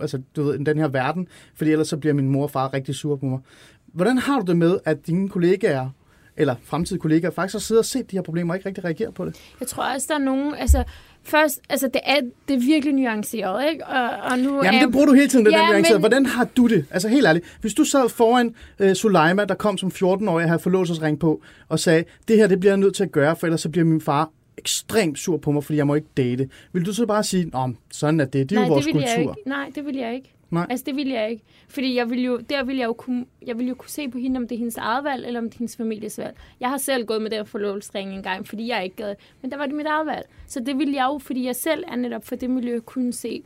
[0.00, 2.94] altså, du ved, den her verden, fordi ellers så bliver min mor og far rigtig
[2.94, 3.38] sure på mig.
[3.86, 5.88] Hvordan har du det med, at dine kollegaer,
[6.36, 9.14] eller fremtidige kollegaer, faktisk har siddet og set de her problemer og ikke rigtig reageret
[9.14, 9.36] på det?
[9.60, 10.84] jeg tror også, der er nogen, altså,
[11.22, 13.86] først, altså, det er, det er virkelig nuanceret, ikke?
[13.86, 16.26] Og, og nu Jamen, er, det bruger du hele tiden, den Ja, der men- Hvordan
[16.26, 16.84] har du det?
[16.90, 17.56] Altså helt ærligt.
[17.60, 21.78] Hvis du sad foran øh, Suleima, der kom som 14-årig og havde forlåselsring på, og
[21.80, 24.00] sagde, det her det bliver jeg nødt til at gøre, for ellers så bliver min
[24.00, 26.48] far ekstremt sur på mig, fordi jeg må ikke date.
[26.72, 28.94] Vil du så bare sige, Nå, sådan er det, det er Nej, jo vores det
[28.94, 29.32] vil jeg kultur.
[29.38, 29.48] ikke.
[29.48, 30.34] Nej, det vil jeg ikke.
[30.50, 30.66] Nej.
[30.70, 31.42] Altså, det vil jeg ikke.
[31.68, 34.18] Fordi jeg vil jo, der vil jeg jo kunne, jeg vil jo kunne se på
[34.18, 36.36] hende, om det er hendes eget valg, eller om det er hendes families valg.
[36.60, 39.14] Jeg har selv gået med den forlovelsesring en gang, fordi jeg ikke gad.
[39.42, 40.26] Men der var det mit eget valg.
[40.46, 43.42] Så det vil jeg jo, fordi jeg selv er netop for det miljø, kunne se.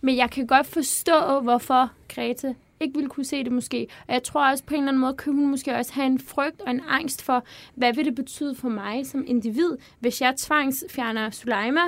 [0.00, 3.86] Men jeg kan godt forstå, hvorfor Grete ikke ville kunne se det måske.
[4.08, 6.18] Og jeg tror også på en eller anden måde, kan hun måske også have en
[6.18, 10.34] frygt og en angst for, hvad vil det betyde for mig som individ, hvis jeg
[10.36, 11.80] tvangsfjerner Suleima,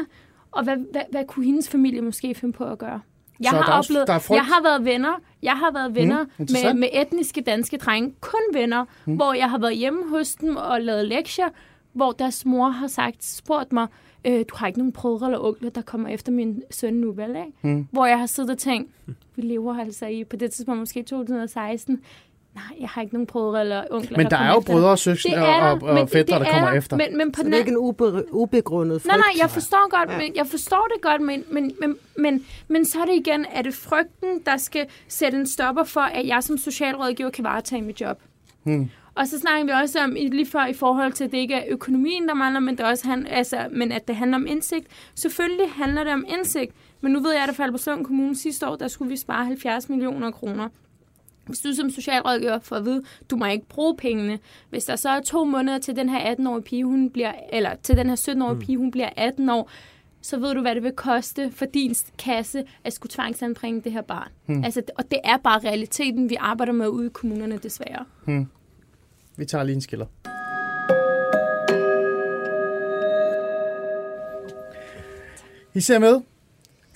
[0.50, 3.00] og hvad, hvad, hvad kunne hendes familie måske finde på at gøre?
[3.40, 5.94] Jeg Så har der er oplevet, der er jeg har været venner, jeg har været
[5.94, 9.16] venner mm, med, med etniske danske drenge, kun venner, mm.
[9.16, 11.48] hvor jeg har været hjemme hos dem og lavet lektier,
[11.92, 13.86] hvor deres mor har sagt, spurgt mig,
[14.24, 17.30] øh, du har ikke nogen brødre eller onkler, der kommer efter min søn nu, vel?
[17.30, 17.52] Ikke?
[17.62, 17.88] Mm.
[17.90, 18.90] Hvor jeg har siddet og tænkt,
[19.36, 22.02] vi lever altså i, på det tidspunkt måske 2016,
[22.56, 24.90] nej, jeg har ikke nogen brødre eller onkler, Men der er kommer jo efter brødre
[24.90, 26.96] og søskende er og, der, og, og fætter, det der er kommer der, efter.
[26.96, 29.06] Men, men på Så den det er ikke en ube, ubegrundet frygt.
[29.06, 30.18] Nej, nej, jeg forstår godt, Ja.
[30.18, 33.62] men jeg forstår det godt, men, men, men, men, men så er det igen, er
[33.62, 38.00] det frygten, der skal sætte en stopper for, at jeg som socialrådgiver kan varetage mit
[38.00, 38.18] job.
[38.62, 38.90] Hmm.
[39.14, 41.64] Og så snakker vi også om, lige før i forhold til, at det ikke er
[41.68, 44.86] økonomien, der mangler, men, det også han, altså, men at det handler om indsigt.
[45.14, 48.36] Selvfølgelig handler det om indsigt, men nu ved jeg, at der faldt på Slund Kommune
[48.36, 50.68] sidste år, der skulle vi spare 70 millioner kroner.
[51.46, 54.38] Hvis du som socialrådgiver får at vide, du må ikke bruge pengene.
[54.70, 57.96] Hvis der så er to måneder til den her 18-årige pige, hun bliver, eller til
[57.96, 59.70] den her 17-årige pige, hun bliver 18 år,
[60.22, 64.02] så ved du, hvad det vil koste for din kasse at skulle tvangsanbringe det her
[64.02, 64.28] barn.
[64.46, 64.64] Hmm.
[64.64, 68.04] Altså, og det er bare realiteten, vi arbejder med ude i kommunerne, desværre.
[69.36, 70.06] Vi tager lige en skiller.
[75.74, 76.20] I ser med.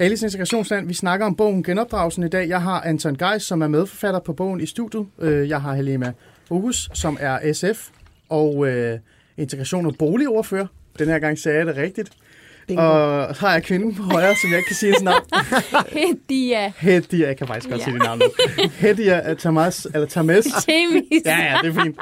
[0.01, 0.87] Alice Integrationsland.
[0.89, 2.49] Vi snakker om bogen Genopdragelsen i dag.
[2.49, 5.07] Jeg har Anton Geis, som er medforfatter på bogen i studiet.
[5.21, 6.13] Øh, Jeg har Helena
[6.51, 7.89] August, som er SF
[8.29, 8.99] og øh,
[9.37, 10.67] integration og boligordfører.
[10.99, 12.11] Den her gang sagde jeg det rigtigt.
[12.67, 12.83] Bingo.
[12.83, 15.23] Og har jeg kvinden på højre, som jeg ikke kan sige hendes navn.
[16.29, 16.73] Hedia.
[16.79, 17.85] Hedia, jeg kan faktisk godt Ja.
[17.85, 18.25] sige det navn nu.
[18.79, 20.45] Hedia Tamas, eller Tamas.
[20.63, 21.23] Chemis.
[21.27, 21.97] Ja, ja, det er fint.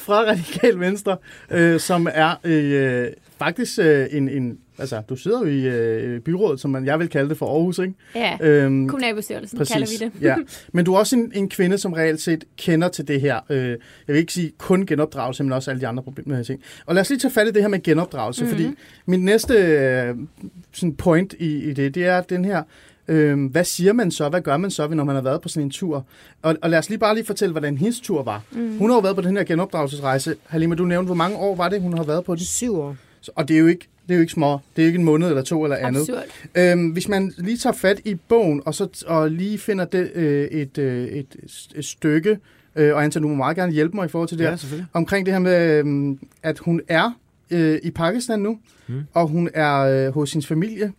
[0.00, 1.16] Fra Radikal Venstre,
[1.50, 3.06] øh, som er øh,
[3.44, 4.58] faktisk øh, en, en...
[4.78, 7.78] Altså, du sidder jo i øh, byrådet, som man, jeg vil kalde det for Aarhus,
[7.78, 7.94] ikke?
[8.14, 10.12] Ja, Øhm, kommunalbestyrelsen kalder vi det.
[10.22, 10.36] ja.
[10.74, 13.40] Men du er også en, en kvinde, som reelt set kender til det her.
[13.50, 13.76] Øh, jeg
[14.06, 16.42] vil ikke sige kun genopdragelse, men også alle de andre problemer.
[16.42, 16.60] Ting.
[16.86, 18.52] Og lad os lige tage fat i det her med genopdragelse, Mhm.
[18.52, 18.64] mm-hmm.
[18.66, 20.14] fordi min næste øh,
[20.72, 22.62] sådan point i, i det, det er den her...
[23.08, 24.28] Øh, hvad siger man så?
[24.28, 26.06] Hvad gør man så, når man har været på sådan en tur?
[26.42, 28.42] Og, og lad os lige bare lige fortælle, hvordan hendes tur var.
[28.52, 28.60] Mhm.
[28.62, 28.78] Mm.
[28.78, 30.34] Hun har jo været på den her genopdragelsesrejse.
[30.46, 32.44] Halima, du nævnte, hvor mange år var det, hun har været på den?
[32.44, 32.96] Syv år.
[33.22, 34.52] Så- Og det er jo ikke, det er jo ikke små.
[34.76, 36.00] Det er jo ikke en måned eller to eller andet.
[36.00, 36.24] Absurd.
[36.54, 40.44] Øhm, hvis man lige tager fat i bogen, og så og lige finder det, øh,
[40.44, 41.26] et, øh, et,
[41.74, 42.38] et stykke,
[42.76, 44.84] øh, og Anton, du må meget gerne hjælpe mig i forhold til det Ja, her,
[44.92, 47.18] omkring det her med, øh, at hun er
[47.50, 49.00] øh, i Pakistan nu, Mm.
[49.14, 50.92] og hun er øh, hos sin familie,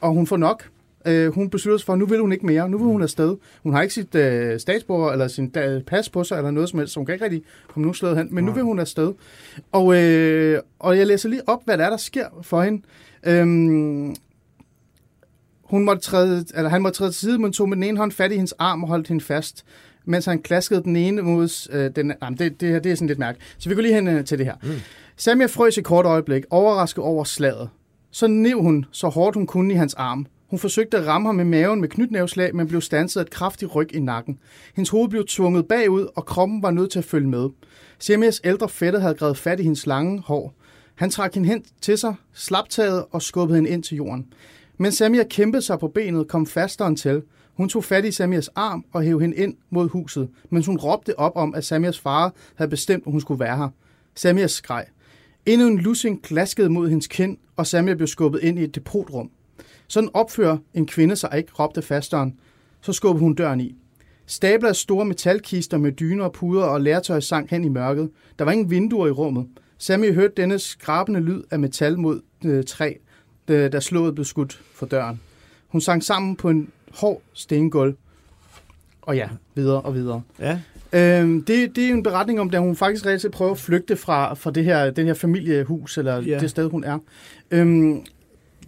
[0.00, 0.68] og hun får nok.
[1.06, 2.68] Øh, hun beslutter sig for, at nu vil hun ikke mere.
[2.68, 3.36] Nu vil hun afsted.
[3.62, 6.78] Hun har ikke sit øh, statsborger eller sin da, pas på sig eller noget som
[6.78, 8.28] helst, så hun kan ikke rigtig komme nogen sted hen.
[8.30, 8.54] Men nu Nej.
[8.54, 9.12] vil hun afsted.
[9.72, 12.82] Og, øh, og jeg læser lige op, hvad der er, der sker for hende.
[13.26, 14.14] Øhm,
[15.62, 18.12] hun måtte træde, eller han måtte træde til side, men tog med den ene hånd
[18.12, 19.64] fat i hendes arm og holdt hende fast,
[20.04, 23.08] mens han klaskede den ene mod øh, den jamen, det, det, her, det er sådan
[23.08, 23.38] lidt mærke.
[23.58, 24.54] Så vi går lige hen øh, til det her.
[24.62, 24.68] Mm.
[25.16, 27.68] Samia frøs i kort øjeblik, overrasket over slaget.
[28.10, 30.26] Så nev hun så hårdt hun kunne i hans arm.
[30.50, 33.74] Hun forsøgte at ramme ham med maven med knytnævslag, men blev stanset af et kraftigt
[33.74, 34.38] ryg i nakken.
[34.74, 37.48] Hendes hoved blev tvunget bagud, og kroppen var nødt til at følge med.
[37.98, 40.54] Semias ældre fætter havde grebet fat i hendes lange hår.
[40.94, 44.32] Han trak hende hen til sig, slaptaget og skubbede hende ind til jorden.
[44.78, 47.22] Men Samia kæmpede sig på benet, kom fastere end til.
[47.54, 51.18] Hun tog fat i Samias arm og hævde hende ind mod huset, mens hun råbte
[51.18, 53.68] op om, at Samias far havde bestemt, at hun skulle være her.
[54.14, 54.84] Samia skreg.
[55.46, 59.30] Endnu en lussing glaskede mod hendes kind, og Samia blev skubbet ind i et depotrum.
[59.88, 62.34] Sådan opfører en kvinde sig ikke, råbte fasteren.
[62.80, 63.76] Så skubbede hun døren i.
[64.26, 68.10] Stabler af store metalkister med dyner og puder og lærtøj sang hen i mørket.
[68.38, 69.46] Der var ingen vinduer i rummet.
[69.78, 72.92] Sammy hørte denne skrabende lyd af metal mod øh, træ,
[73.48, 75.20] da slået blev skudt for døren.
[75.68, 77.94] Hun sang sammen på en hård stengulv.
[79.02, 80.22] Og ja, videre og videre.
[80.38, 80.60] Ja.
[80.92, 84.34] Øhm, det, det er en beretning om, da hun faktisk reelt prøver at flygte fra,
[84.34, 86.38] fra det her, den her familiehus, eller ja.
[86.38, 86.98] det sted, hun er.
[87.50, 88.04] Øhm,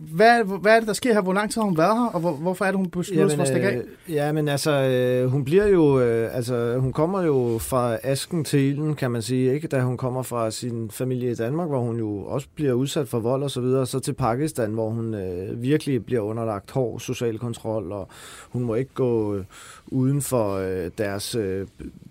[0.00, 1.20] hvad, hvad er det, der sker her?
[1.20, 3.36] Hvor lang tid har hun været her, og hvor, hvorfor er det, hun beslutter sig
[3.36, 3.76] for at stikke af?
[3.76, 8.44] Øh, ja, men altså, øh, hun bliver jo, øh, altså, hun kommer jo fra asken
[8.44, 9.68] til ilden, kan man sige, ikke?
[9.68, 13.20] Da hun kommer fra sin familie i Danmark, hvor hun jo også bliver udsat for
[13.20, 17.38] vold og så videre, så til Pakistan, hvor hun øh, virkelig bliver underlagt hård social
[17.38, 18.08] kontrol, og
[18.50, 19.44] hun må ikke gå øh,
[19.86, 21.66] uden for øh, deres øh,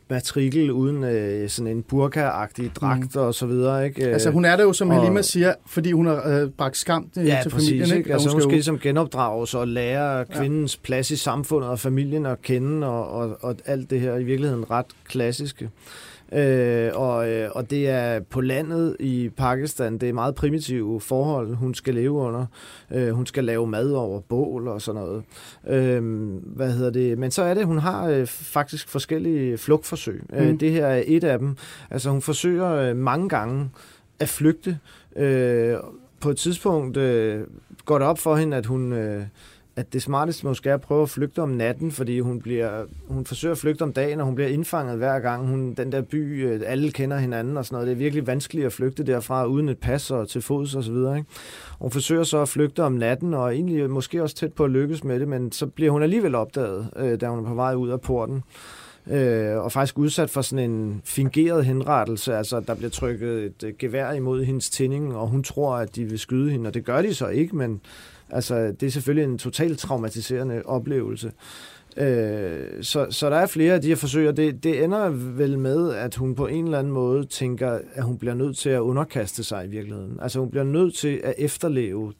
[0.09, 3.21] matrikel uden øh, sådan en burka-agtig dragt mm.
[3.21, 3.85] og så videre.
[3.85, 4.07] Ikke?
[4.07, 7.09] Altså hun er der jo, som og, Halima siger, fordi hun har øh, bragt skam
[7.17, 7.78] øh, ja, til præcis, familien.
[7.81, 8.13] Ikke?
[8.13, 10.79] Altså hun skal, hun skal ligesom genopdrages og lære kvindens ja.
[10.83, 14.71] plads i samfundet og familien at kende og, og, og alt det her i virkeligheden
[14.71, 15.69] ret klassiske.
[16.31, 21.55] Øh, og, øh, og det er på landet i Pakistan, det er meget primitive forhold,
[21.55, 22.45] hun skal leve under.
[22.91, 25.23] Øh, hun skal lave mad over bål og sådan noget.
[25.67, 27.17] Øh, hvad hedder det?
[27.17, 30.23] Men så er det, hun har øh, faktisk forskellige flugtforsøg.
[30.33, 30.47] Øh, mm.
[30.47, 31.55] Øh, det her er et af dem.
[31.89, 33.69] Altså hun forsøger øh, mange gange
[34.19, 34.77] at flygte.
[35.15, 35.75] Øh,
[36.21, 37.47] på et tidspunkt øh,
[37.85, 38.93] går det op for hende, at hun...
[38.93, 39.23] Øh,
[39.79, 43.25] at det smarteste måske er at prøve at flygte om natten, fordi hun, bliver, hun
[43.25, 45.47] forsøger at flygte om dagen, og hun bliver indfanget hver gang.
[45.47, 47.87] Hun, den der by, øh, alle kender hinanden og sådan noget.
[47.87, 50.91] Det er virkelig vanskeligt at flygte derfra uden et pas og til fods og så
[50.91, 51.17] videre.
[51.17, 51.29] Ikke?
[51.79, 55.03] Hun forsøger så at flygte om natten, og egentlig måske også tæt på at lykkes
[55.03, 57.89] med det, men så bliver hun alligevel opdaget, øh, da hun er på vej ud
[57.89, 58.43] af porten
[59.07, 63.73] øh, og faktisk udsat for sådan en fingeret henrettelse, altså der bliver trykket et øh,
[63.79, 67.01] gevær imod hendes tænding, og hun tror, at de vil skyde hende, og det gør
[67.01, 67.81] de så ikke, men
[68.31, 71.31] Altså, det er selvfølgelig en totalt traumatiserende oplevelse.
[71.97, 75.59] Øh, så, så der er flere af de her forsøg, og det, det ender vel
[75.59, 78.79] med, at hun på en eller anden måde tænker, at hun bliver nødt til at
[78.79, 80.19] underkaste sig i virkeligheden.
[80.21, 82.13] Altså hun bliver nødt til at efterleve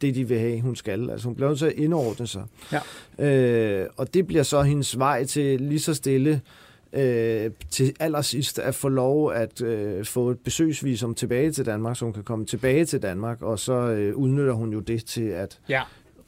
[0.00, 1.10] det, de vil have, hun skal.
[1.10, 2.42] Altså hun bliver nødt til at indordne sig.
[3.18, 3.26] Ja.
[3.26, 6.40] Øh, og det bliver så hendes vej til lige så stille
[6.92, 12.04] øh, til allersidst at få lov at øh, få et besøgsvisum tilbage til Danmark, så
[12.04, 15.58] hun kan komme tilbage til Danmark, og så øh, udnytter hun jo det til at
[15.68, 15.82] ja.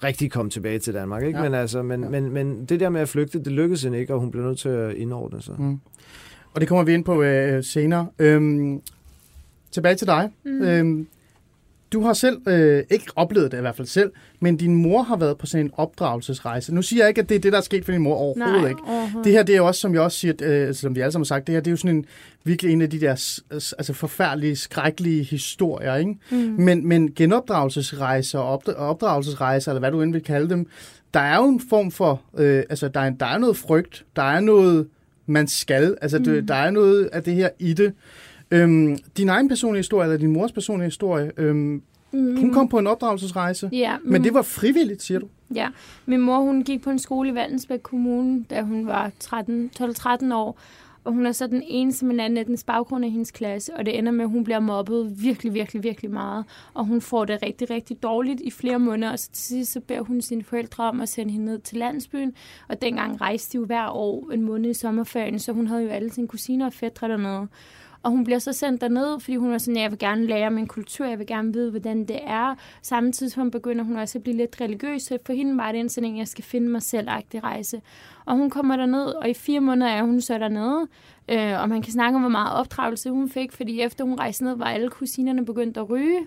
[0.04, 1.24] rigtig komme tilbage til Danmark.
[1.24, 1.38] Ikke?
[1.38, 1.44] Ja.
[1.44, 2.08] Men, altså, men, ja.
[2.08, 4.58] men, men det der med at flygte, det lykkedes hende ikke, og hun blev nødt
[4.58, 5.54] til at indordne sig.
[5.58, 5.80] Mm.
[6.54, 8.08] Og det kommer vi ind på øh, senere.
[8.18, 8.82] Øhm,
[9.70, 10.30] tilbage til dig.
[10.44, 10.62] Mm.
[10.62, 11.08] Øhm,
[11.92, 14.10] du har selv øh, ikke oplevet det i hvert fald selv,
[14.40, 16.74] men din mor har været på sådan en opdragelsesrejse.
[16.74, 18.60] Nu siger jeg ikke, at det er det, der er sket for din mor overhovedet
[18.60, 18.80] Nej, ikke.
[18.86, 19.24] Overhovedet.
[19.24, 21.26] Det her, det er også, som jeg også siger, øh, som vi alle sammen har
[21.26, 22.04] sagt, det her, det er jo sådan en,
[22.44, 23.10] virkelig en af de der
[23.78, 26.14] altså forfærdelige, skrækkelige historier, ikke?
[26.30, 26.36] Mm.
[26.36, 30.66] Men, men genopdragelsesrejser og opdragelsesrejser, eller hvad du end vil kalde dem,
[31.14, 34.22] der er jo en form for, øh, altså der er, der er noget frygt, der
[34.22, 34.86] er noget,
[35.26, 36.24] man skal, altså mm.
[36.24, 37.92] det, der er noget af det her i det.
[38.50, 41.82] Øhm, din egen personlige historie, eller din mors personlige historie, øhm,
[42.12, 42.36] mm.
[42.40, 45.28] hun kom på en opdragelsesrejse, ja, men, men det var frivilligt, siger du?
[45.54, 45.68] Ja,
[46.06, 50.58] min mor hun gik på en skole i Vandensbæk Kommune, da hun var 12-13 år,
[51.04, 53.98] og hun er så den eneste med anden etnisk baggrund i hendes klasse, og det
[53.98, 56.44] ender med, at hun bliver mobbet virkelig, virkelig, virkelig meget.
[56.74, 59.80] Og hun får det rigtig, rigtig dårligt i flere måneder, og så til sidst så
[59.80, 62.34] beder hun sine forældre om at sende hende ned til landsbyen.
[62.68, 65.88] Og dengang rejste de jo hver år en måned i sommerferien, så hun havde jo
[65.88, 67.48] alle sine kusiner og fædre dernede.
[68.02, 70.66] Og hun bliver så sendt derned, fordi hun er sådan, jeg vil gerne lære min
[70.66, 72.54] kultur, jeg vil gerne vide, hvordan det er.
[72.82, 75.88] Samtidig hun begynder hun også at blive lidt religiøs, så for hende var det en
[75.88, 77.08] sådan, jeg skal finde mig selv
[77.44, 77.82] rejse.
[78.24, 80.86] Og hun kommer derned, og i fire måneder er hun så dernede.
[81.28, 84.44] Øh, og man kan snakke om, hvor meget opdragelse hun fik, fordi efter hun rejste
[84.44, 86.26] ned, var alle kusinerne begyndt at ryge.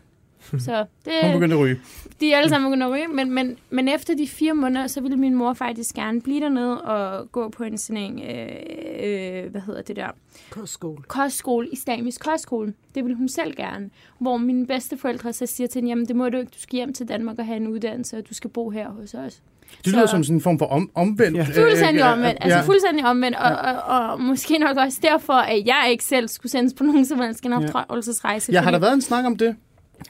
[0.60, 1.80] Så det, Hun begyndte at ryge.
[2.22, 5.02] de er alle sammen begyndt at ryge, men, men, men efter de fire måneder, så
[5.02, 9.52] ville min mor faktisk gerne blive dernede og gå på en sådan en, øh, øh,
[9.52, 10.08] hvad hedder det der,
[10.50, 11.04] Kostskole.
[11.08, 12.74] kostskole, islamisk kostskole.
[12.96, 13.90] Det ville hun selv gerne.
[14.20, 16.94] Hvor mine bedsteforældre så siger til hende, jamen det må du ikke, du skal hjem
[16.94, 19.42] til Danmark og have en uddannelse, og du skal bo her hos os.
[19.86, 21.38] Det lyder Så- som sådan en form for om, omvendt.
[21.38, 21.42] Ja.
[21.42, 22.40] øh, Fuldstændig øh, omvendt.
[22.40, 22.46] ja.
[22.46, 23.38] Altså fuldstændig omvendt.
[23.38, 27.06] Og, og, og, måske nok også derfor, at jeg ikke selv skulle sendes på nogen
[27.06, 28.52] som helst genopdragelsesrejse.
[28.52, 29.56] Ja, har der fordi- været en snak om det?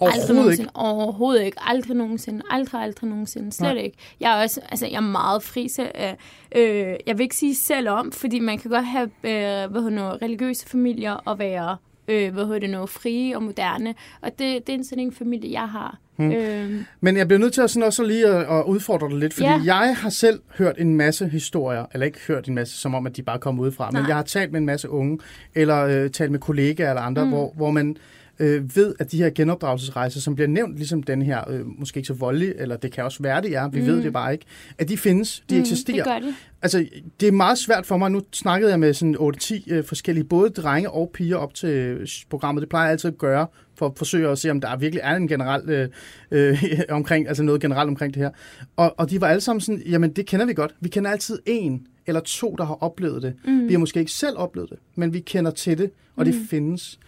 [0.02, 0.64] Aldrig Overhovedet nogensinde.
[0.64, 0.76] ikke.
[0.76, 1.58] Overhovedet ikke.
[1.62, 2.42] Aldrig nogensinde.
[2.50, 3.52] Aldrig, aldrig nogensinde.
[3.52, 3.84] Slet Nej.
[3.84, 3.98] ikke.
[4.20, 5.92] Jeg er også, altså, jeg er meget fri selv.
[6.02, 6.14] Øh,
[6.56, 9.90] øh, jeg vil ikke sige selv om, fordi man kan godt have, øh, hvad hedder
[9.90, 11.78] noget, religiøse familier og være,
[12.08, 13.96] øh, hvad hedder det noget, frie og moderne.
[14.22, 15.98] Og det, det er sådan en familie, jeg har.
[16.16, 16.32] Hmm.
[16.32, 16.72] Øh,
[17.02, 19.48] Men jeg bliver nødt til at, sådan også lige at, at udfordre dig lidt, fordi
[19.48, 19.62] Ja.
[19.66, 23.18] jeg har selv hørt en masse historier, eller ikke hørt en masse, som om, at
[23.18, 24.08] de bare kommer udefra, men Nej.
[24.08, 25.20] jeg har talt med en masse unge,
[25.56, 27.30] eller øh, talt med kollegaer eller andre, mm.
[27.30, 27.98] hvor, hvor man
[28.42, 32.08] øh, ved, at de her genopdragelsesrejser, som bliver nævnt, ligesom den her, øh, måske ikke
[32.08, 33.88] så voldelige, eller det kan også være det er, vi mm.
[33.88, 34.46] ved det bare ikke,
[34.78, 36.04] at de findes, de mm, eksisterer.
[36.04, 36.36] det gør det.
[36.62, 36.86] Altså,
[37.20, 38.12] det er meget svært for mig.
[38.12, 42.08] Nu snakkede jeg med sådan 8-10 øh, forskellige, både drenge og piger op til øh,
[42.30, 42.62] programmet.
[42.62, 45.16] Det plejer jeg altid at gøre, for at forsøge at se, om der virkelig er
[45.16, 45.90] en generel øh,
[46.32, 48.30] øh, omkring, altså noget generelt omkring det her.
[48.76, 50.76] Og, og de var alle sammen sådan, jamen det kender vi godt.
[50.80, 53.34] Vi kender altid en eller to, der har oplevet det.
[53.46, 53.68] Mm.
[53.68, 56.32] Vi har måske ikke selv oplevet det, men vi kender til det, og mm.
[56.32, 57.00] det findes.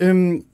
[0.00, 0.44] Øhm,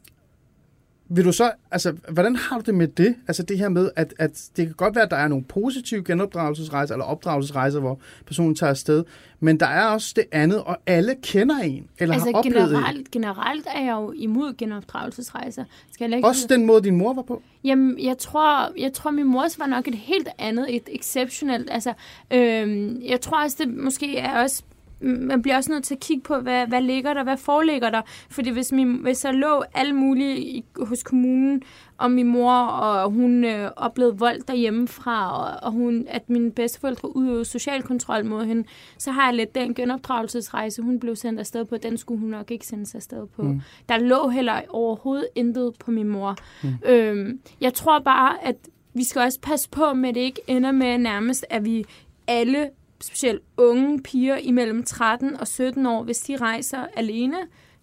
[1.15, 3.15] vil du så, altså, hvordan har du det med det?
[3.29, 6.05] Altså det her med, at, at det kan godt være, at der er nogle positive
[6.05, 9.05] genopdragelsesrejser eller opdragelsesrejser, hvor personen tager afsted,
[9.41, 13.11] men der er også det andet, og alle kender en, eller Altså har oplevet generelt,
[13.11, 15.65] generelt er jeg jo imod genopdragelsesrejser.
[15.93, 16.19] Skal jeg en.
[16.19, 17.43] ikke Også den måde, din mor var på.
[17.65, 21.69] Jamen, jeg tror, jeg tror, min mors var nok et helt andet, et exceptionelt.
[21.71, 21.93] Altså,
[22.31, 24.63] øhm, jeg tror også, det måske er også
[25.03, 28.03] man bliver også nødt til at kigge på, hvad, hvad ligger der, hvad foreligger der.
[28.31, 31.63] Fordi hvis, min, hvis der lå alle mulige i, hos kommunen
[31.99, 37.17] om min mor, og hun øh, oplevede vold derhjemmefra, og, og hun, at mine bedsteforældre
[37.17, 38.65] udøvede social kontrol mod hende,
[38.99, 42.51] så har jeg lidt den genopdragelsesrejse, hun blev sendt afsted på, den skulle hun nok
[42.51, 43.43] ikke sendes afsted på.
[43.43, 43.61] Mm.
[43.89, 46.37] Der lå heller overhovedet intet på min mor.
[46.63, 46.71] Mm.
[46.87, 48.57] Øhm, jeg tror bare, at
[48.95, 51.85] vi skal også passe på med, at det ikke ender med nærmest, at vi
[52.27, 52.71] alle
[53.03, 57.37] specielt unge piger imellem 13 og 17 år, hvis de rejser alene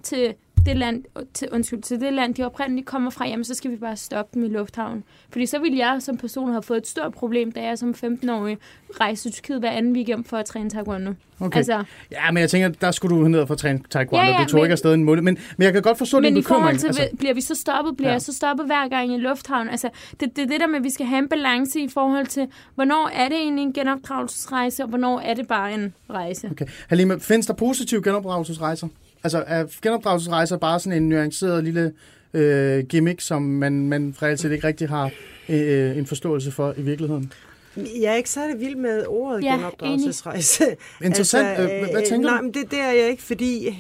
[0.03, 0.35] til
[0.65, 1.03] det land,
[1.33, 4.31] til, undskyld, til det land, de oprindeligt kommer fra, jamen så skal vi bare stoppe
[4.39, 5.03] dem i lufthavnen.
[5.31, 8.57] Fordi så ville jeg som person have fået et stort problem, da jeg som 15-årig
[9.01, 11.13] rejste til Tyrkiet hver anden weekend for at træne taekwondo.
[11.39, 11.57] Okay.
[11.57, 14.25] Altså, Ja, men jeg tænker, der skulle du ned for at træne taekwondo.
[14.25, 15.23] Ja, ja, du tog men- ikke afsted en måned.
[15.23, 16.61] Men, men jeg kan godt forstå din men i bekymring.
[16.63, 18.13] forhold til, altså, bliver vi så stoppet, bliver ja.
[18.13, 19.69] jeg så stoppet hver gang i lufthavnen?
[19.69, 19.89] Altså,
[20.19, 22.47] det, det er det der med, at vi skal have en balance i forhold til,
[22.75, 26.49] hvornår er det egentlig en genopdragelsesrejse, og hvornår er det bare en rejse?
[26.51, 26.65] Okay.
[26.89, 28.87] Halima, findes der positive genopdragelsesrejser?
[29.23, 31.93] Altså er genopdragelsesrejser bare sådan en nuanceret lille
[32.33, 35.11] øh, gimmick, som man, man reelt set ikke rigtig har
[35.49, 37.33] øh, en forståelse for i virkeligheden?
[37.75, 40.63] Jeg er ikke særlig vild med ordet Ja, ja, genopdragelsesrejse.
[41.03, 41.47] Interessant.
[41.59, 42.43] Øh, hvad- hvad tænker nej, du?
[42.43, 43.77] Men det, det er jeg ikke, fordi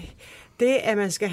[0.59, 1.29] det, at man skal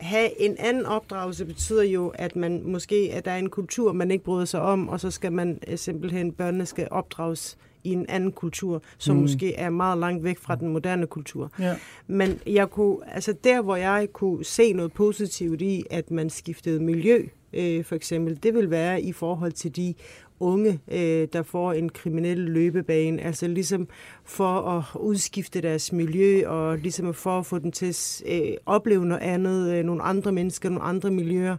[0.00, 4.10] have en anden opdragelse, betyder jo, at man måske, at der er en kultur, man
[4.10, 8.06] ikke bryder sig om, og så skal man øh, simpelthen, børnene skal opdrages i en
[8.08, 9.22] anden kultur, som mm.
[9.22, 11.52] måske er meget langt væk fra den moderne kultur.
[11.58, 11.76] Ja.
[12.06, 16.80] Men jeg kunne, altså der, hvor jeg kunne se noget positivt i, at man skiftede
[16.80, 19.94] miljø, øh, for eksempel, det vil være i forhold til de
[20.40, 23.88] unge, øh, der får en kriminel løbebane, altså ligesom
[24.24, 29.06] for at udskifte deres miljø, og ligesom for at få dem til at øh, opleve
[29.06, 31.52] noget andet, øh, nogle andre mennesker, nogle andre miljøer.
[31.52, 31.58] Øh,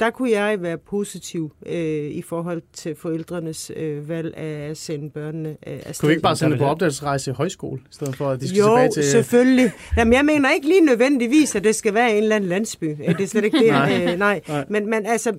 [0.00, 5.10] der kunne jeg være positiv øh, i forhold til forældrenes øh, valg af at sende
[5.10, 5.56] børnene øh,
[5.86, 5.94] afsted.
[6.00, 8.48] Kunne vi ikke bare sende vil på opdagelsesrejse i højskole, i stedet for at de
[8.48, 9.04] skal Jo, tilbage til...
[9.04, 9.72] selvfølgelig.
[9.96, 12.84] Jamen, jeg mener ikke lige nødvendigvis, at det skal være en eller anden landsby.
[12.84, 13.66] Øh, Det er slet ikke det.
[13.72, 14.06] Nej.
[14.12, 14.40] Øh, nej.
[14.48, 14.64] Nej.
[14.68, 15.32] Men, men altså,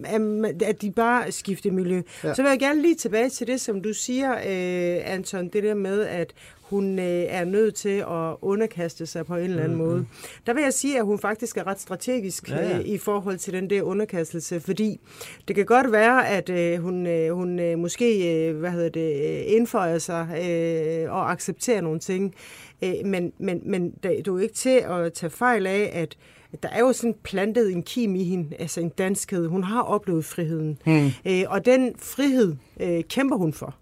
[0.66, 2.02] at de bare skifter miljø.
[2.24, 2.34] Ja.
[2.34, 5.74] Så vil jeg gerne lige tilbage til det, som du siger, øh, Anton, det der
[5.74, 6.34] med, at
[6.70, 9.92] hun øh, er nødt til at underkaste sig på en eller anden Mm-hmm.
[9.94, 10.06] måde.
[10.48, 12.78] Der vil jeg sige, at hun faktisk er ret strategisk Ja, ja.
[12.80, 15.00] øh, i forhold til den der underkastelse, fordi
[15.48, 19.14] det kan godt være, at øh, hun, øh, hun øh, måske øh, hvad hedder det,
[19.16, 22.36] øh, indføjer sig øh, og accepterer nogle ting,
[22.84, 26.18] øh, men, men, men det, du er ikke til at tage fejl af, at
[26.64, 29.48] der er jo sådan plantet en kim i hende, altså en danskhed.
[29.48, 30.78] Hun har oplevet friheden.
[30.86, 31.12] Hmm.
[31.26, 33.76] Øh, og den frihed øh, kæmper hun for.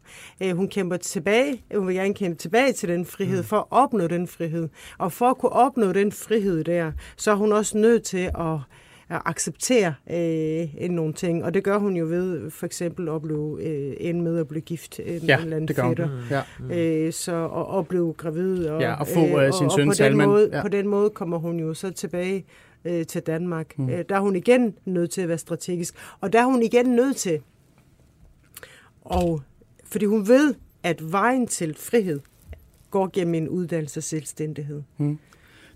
[0.43, 4.07] Øh, hun kæmper tilbage, hun vil gerne kæmpe tilbage til den frihed, for at opnå
[4.07, 4.69] den frihed.
[4.97, 8.59] Og for at kunne opnå den frihed der, så er hun også nødt til at
[9.09, 13.63] at acceptere øh, nogle ting, og det gør hun jo ved for eksempel at blive
[13.63, 15.97] øh, ende med at blive gift øh, med Ja, en eller anden det gør hun.
[15.97, 16.43] fætter.
[16.69, 17.05] Ja.
[17.05, 18.67] Øh, så og, og blive gravid.
[18.67, 20.61] Og, Ja, og få, øh, sin og, søn og på den, måde, ja.
[20.61, 22.45] på den måde kommer hun jo så tilbage
[22.85, 23.79] øh, til Danmark.
[23.79, 23.89] Mm.
[23.89, 25.95] Øh, der er hun igen nødt til at være strategisk.
[26.21, 27.39] Og der er hun igen nødt til,
[29.01, 29.41] og,
[29.85, 30.53] fordi hun ved,
[30.83, 32.19] at vejen til frihed
[32.91, 34.81] går gennem en uddannelse og selvstændighed.
[34.97, 35.17] Mm.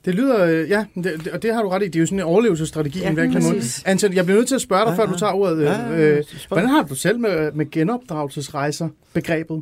[0.05, 1.85] Det lyder, øh, ja, det, og det har du ret i.
[1.85, 3.61] Det er jo sådan en overlevelsesstrategi ja, en virkelig måde.
[3.85, 5.63] Anton, jeg bliver nødt til at spørge dig, ja, før du tager ordet.
[5.63, 9.61] Ja, ja, øh, hvordan har du selv med, med genopdragelsesrejser begrebet?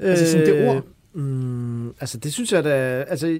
[0.00, 0.84] Øh, altså sådan det ord.
[1.14, 3.38] Mm, altså det synes jeg da, altså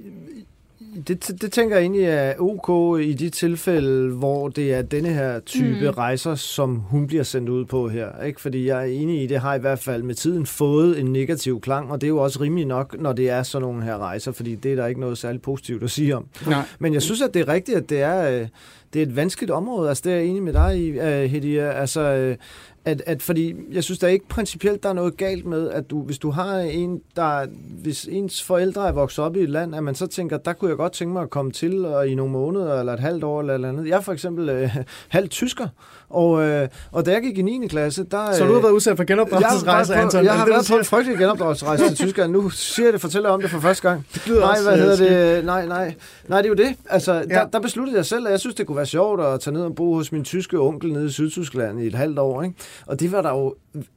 [1.08, 5.40] det, det tænker jeg egentlig er ok i de tilfælde, hvor det er denne her
[5.40, 5.90] type mm.
[5.90, 8.22] rejser, som hun bliver sendt ud på her.
[8.22, 8.40] Ikke?
[8.40, 11.60] Fordi jeg er enig i, det har i hvert fald med tiden fået en negativ
[11.60, 14.32] klang, og det er jo også rimeligt nok, når det er sådan nogle her rejser,
[14.32, 16.26] fordi det er der ikke noget særligt positivt at sige om.
[16.46, 16.62] Nej.
[16.78, 18.48] Men jeg synes, at det er rigtigt, at det er, øh,
[18.92, 19.88] det er et vanskeligt område.
[19.88, 21.72] Altså, det er jeg enig med dig i, uh, Hedia.
[21.72, 22.36] Altså, øh,
[22.84, 26.02] at, at fordi jeg synes der ikke principielt der er noget galt med at du
[26.02, 27.46] hvis du har en der
[27.82, 30.68] hvis ens forældre er vokset op i et land at man så tænker der kunne
[30.68, 33.40] jeg godt tænke mig at komme til og i nogle måneder eller et halvt år
[33.40, 33.88] eller, eller andet.
[33.88, 34.76] Jeg er for eksempel øh,
[35.08, 35.68] halvt tysker
[36.14, 37.66] og, øh, og da jeg gik i 9.
[37.68, 38.28] klasse, der...
[38.28, 40.24] Øh, så du har været udsat for genopdragelsesrejse, Anton?
[40.24, 42.32] Jeg har været på en frygtelig genopdragelsesrejse til Tyskland.
[42.32, 44.06] Nu siger jeg det, fortæller om det for første gang.
[44.14, 45.44] Det nej, hvad hedder det?
[45.44, 45.94] Nej, nej.
[46.28, 46.76] Nej, det er jo det.
[46.88, 47.20] Altså, ja.
[47.20, 49.62] der, der, besluttede jeg selv, at jeg synes, det kunne være sjovt at tage ned
[49.62, 52.42] og bo hos min tyske onkel nede i Sydtyskland i et halvt år.
[52.42, 52.54] Ikke?
[52.86, 53.54] Og det var der jo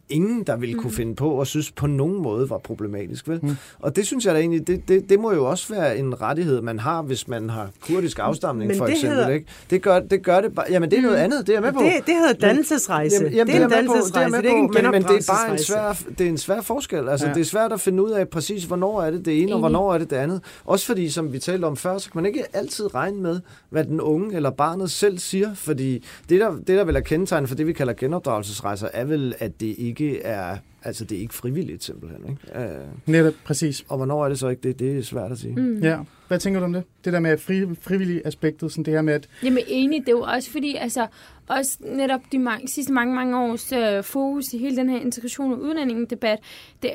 [0.10, 0.96] ingen, der ville kunne mm.
[0.96, 3.28] finde på og synes på nogen måde var problematisk.
[3.28, 3.40] Vel?
[3.44, 3.56] Mm.
[3.80, 6.62] Og det synes jeg da egentlig, det, det, det må jo også være en rettighed,
[6.62, 9.18] man har, hvis man har kurdisk afstamning, Men for eksempel.
[9.18, 9.30] Hedder...
[9.30, 9.46] Ikke?
[9.70, 10.66] Det, gør, det gør det bare...
[10.70, 11.24] Jamen, det er noget mm.
[11.24, 11.80] andet, det er jeg med på.
[11.80, 13.16] Det, det hedder dannelsesrejse.
[13.16, 15.52] Jamen, jamen, det er en dannelsesrejse, det er, ikke en men, men det er bare
[15.52, 17.10] en svær, det er en svær forskel.
[17.10, 17.34] Altså, ja.
[17.34, 19.94] Det er svært at finde ud af præcis, hvornår er det det ene, og hvornår
[19.94, 20.42] er det det andet.
[20.66, 23.40] Også fordi, som vi talte om før, så kan man ikke altid regne med,
[23.70, 27.50] hvad den unge eller barnet selv siger, fordi det, der, det, der vil er kendetegnet
[27.50, 31.34] for det, vi kalder genopdragelsesrejser, er vel, at det ikke er Altså, det er ikke
[31.34, 32.30] frivilligt simpelthen.
[32.30, 32.76] Ikke?
[32.76, 33.86] Uh, Netop, præcis.
[33.88, 34.80] Og hvornår er det så ikke det?
[34.80, 35.56] Det er svært at sige.
[35.56, 35.80] Mm.
[35.80, 36.00] Ja.
[36.28, 36.84] Hvad tænker du om det?
[37.06, 39.30] Det der med fri, frivillig aspektet, sådan det her med at...
[39.44, 41.08] Jamen enig, det er jo også fordi, altså,
[41.48, 45.54] også netop de mange, sidste mange, mange års øh, fokus i hele den her integration
[45.54, 46.40] og udlændingedebat,
[46.84, 46.92] det,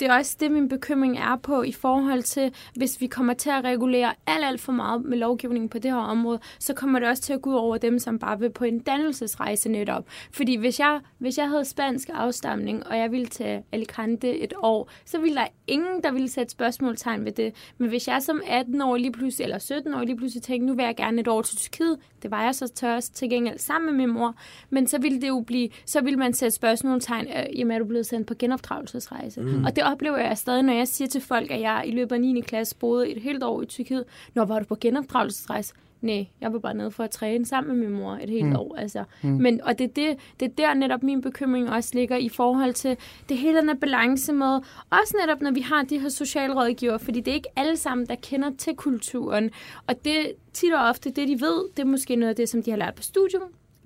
[0.00, 3.50] det er også det, min bekymring er på i forhold til, hvis vi kommer til
[3.50, 7.08] at regulere alt, alt for meget med lovgivningen på det her område, så kommer det
[7.08, 10.04] også til at gå ud over dem, som bare vil på en dannelsesrejse netop.
[10.32, 14.90] Fordi hvis jeg, hvis jeg havde spansk afstamning, og jeg ville til Alicante et år,
[15.04, 17.54] så ville der ingen, der ville sætte spørgsmålstegn ved det.
[17.78, 20.74] Men hvis jeg som 18 år lige pludselig, eller 17 år lige pludselig tænkte, nu
[20.74, 23.96] vil jeg gerne et år til Tyrkiet, det var jeg så tørst til gengæld sammen
[23.96, 24.34] med min mor,
[24.70, 27.84] men så ville det jo blive, så ville man sætte spørgsmålstegn, øh, jamen er du
[27.84, 29.40] blevet sendt på genopdragelsesrejse?
[29.40, 29.64] Mm.
[29.64, 32.20] Og det oplever jeg stadig, når jeg siger til folk, at jeg i løbet af
[32.20, 32.40] 9.
[32.40, 34.04] klasse boede et helt år i Tyrkiet.
[34.34, 35.74] Når var du på genopdragelsesrejse?
[36.04, 38.56] Nej, jeg var bare nede for at træne sammen med min mor et helt mm.
[38.56, 38.76] år.
[38.76, 39.04] Altså.
[39.22, 39.30] Mm.
[39.30, 42.74] Men, og det er, det, det er der netop min bekymring også ligger i forhold
[42.74, 42.96] til
[43.28, 44.60] det hele den balance med,
[44.90, 48.14] også netop når vi har de her socialrådgiver, fordi det er ikke alle sammen, der
[48.14, 49.50] kender til kulturen.
[49.86, 52.62] Og det tit og ofte, det de ved, det er måske noget af det, som
[52.62, 53.42] de har lært på studium,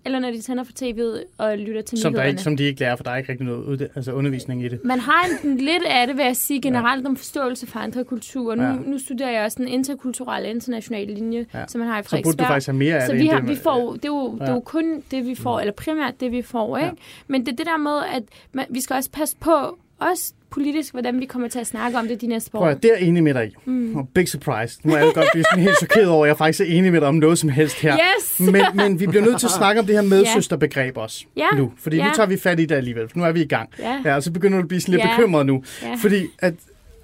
[0.08, 2.24] eller når de tænder for tv'et og lytter til som nyhederne.
[2.24, 4.64] Der ikke, som de ikke lærer, for der er ikke rigtig noget ud, altså undervisning
[4.64, 4.84] i det.
[4.84, 7.08] Man har en, lidt af det, vil jeg sige, generelt ja.
[7.08, 8.54] om forståelse for andre kulturer.
[8.54, 8.72] Nu, ja.
[8.72, 11.64] nu studerer jeg også en interkulturel international linje, ja.
[11.68, 12.32] som man har i Frederiksberg.
[12.32, 13.20] Så burde du faktisk have mere af så det.
[13.20, 14.44] vi, har, vi får, det, er jo, ja.
[14.44, 16.76] det er jo kun det, vi får, eller primært det, vi får.
[16.76, 16.86] Ikke?
[16.86, 16.92] Ja.
[17.26, 20.92] Men det er det der med, at man, vi skal også passe på, også politisk,
[20.92, 22.60] hvordan vi kommer til at snakke om det de næste år.
[22.60, 23.54] Prøv det er enig med dig i.
[23.64, 23.96] Mm.
[23.96, 24.80] Og big surprise.
[24.84, 27.00] Nu er jeg godt blive sådan helt chokeret over, at jeg faktisk er enig med
[27.00, 27.96] dig om noget som helst her.
[27.96, 28.40] Yes!
[28.40, 31.46] men, men vi bliver nødt til at snakke om det her medsøsterbegreb også ja.
[31.56, 31.72] nu.
[31.76, 32.04] Fordi ja.
[32.04, 33.10] nu tager vi fat i det alligevel.
[33.14, 33.70] Nu er vi i gang.
[33.78, 34.02] Ja.
[34.04, 35.16] ja og så begynder du at blive sådan lidt ja.
[35.16, 35.64] bekymret nu.
[35.82, 35.94] Ja.
[36.02, 36.54] Fordi, at,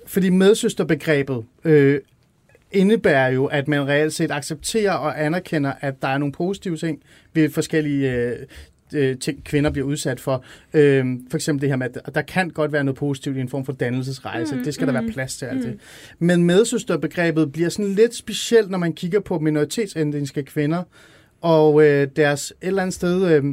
[0.07, 2.01] fordi medsøsterbegrebet øh,
[2.73, 7.03] indebærer jo, at man reelt set accepterer og anerkender, at der er nogle positive ting
[7.35, 8.37] ved forskellige øh,
[8.95, 10.45] øh, ting, kvinder bliver udsat for.
[10.75, 13.49] Øh, for eksempel det her med, at der kan godt være noget positivt i en
[13.49, 14.57] form for dannelsesrejse.
[14.57, 15.65] Mm, det skal mm, der være plads til alt mm.
[15.65, 15.81] det.
[16.19, 20.83] Men medsøsterbegrebet bliver sådan lidt specielt, når man kigger på minoritetsetniske kvinder
[21.41, 23.45] og øh, deres et eller andet sted øh,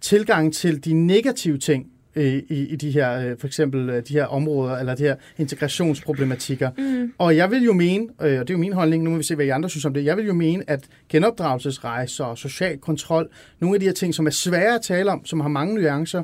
[0.00, 1.86] tilgang til de negative ting,
[2.22, 6.70] i, i de her, øh, for eksempel øh, de her områder, eller de her integrationsproblematikker.
[6.78, 7.12] Mm.
[7.18, 9.22] Og jeg vil jo mene, øh, og det er jo min holdning, nu må vi
[9.22, 12.78] se, hvad I andre synes om det, jeg vil jo mene, at genopdragelsesrejser og social
[12.78, 13.28] kontrol,
[13.60, 16.22] nogle af de her ting, som er svære at tale om, som har mange nuancer,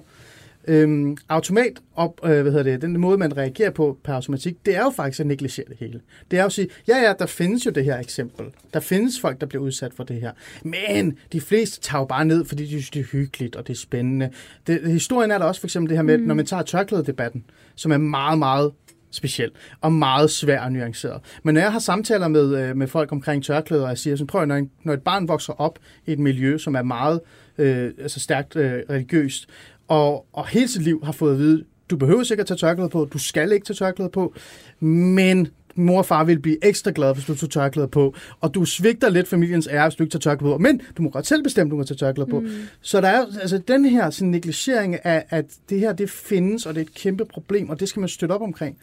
[0.68, 4.76] øhm, automat op, øh, hvad hedder det, den måde, man reagerer på per automatik, det
[4.76, 6.00] er jo faktisk at negligere det hele.
[6.30, 8.46] Det er jo at sige, ja, ja, der findes jo det her eksempel.
[8.74, 10.32] Der findes folk, der bliver udsat for det her.
[10.62, 13.72] Men de fleste tager jo bare ned, fordi de synes, det er hyggeligt og det
[13.72, 14.30] er spændende.
[14.66, 16.24] Det, historien er der også for eksempel det her med, mm.
[16.24, 17.44] når man tager tørklædedebatten,
[17.74, 18.72] som er meget, meget
[19.12, 19.50] speciel
[19.80, 21.20] og meget svær og nuanceret.
[21.42, 24.26] Men når jeg har samtaler med, øh, med folk omkring tørklæder, og jeg siger sådan,
[24.26, 27.20] prøv når, en, når et barn vokser op i et miljø, som er meget
[27.58, 29.48] øh, altså stærkt øh, religiøst,
[29.93, 33.09] og, og hele sit liv har fået at vide, du behøver sikkert tage tørklæde på,
[33.12, 34.34] du skal ikke tage tørklæde på,
[34.80, 38.64] men mor og far ville blive ekstra glade, hvis du tog tørklæder på, og du
[38.64, 41.43] svigter lidt familiens ære, hvis du ikke tager tørklæder på, men du må godt selv
[41.43, 42.40] bestemme, du må tage tørklæder på.
[42.40, 42.49] Mm.
[42.80, 46.74] Så der er altså den her sådan, negligering af, at det her, det findes, og
[46.74, 48.76] det er et kæmpe problem, og det skal man støtte op omkring.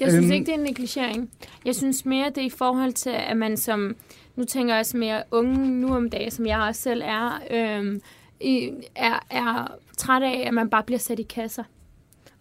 [0.00, 0.32] Jeg synes Øhm.
[0.32, 1.30] ikke, det er en negligering.
[1.64, 3.96] Jeg synes mere, det er i forhold til, at man som...
[4.36, 8.00] Nu tænker jeg også mere unge nu om dagen, som jeg også selv er, øhm,
[8.94, 11.64] er, er træt af, at man bare bliver sat i kasser.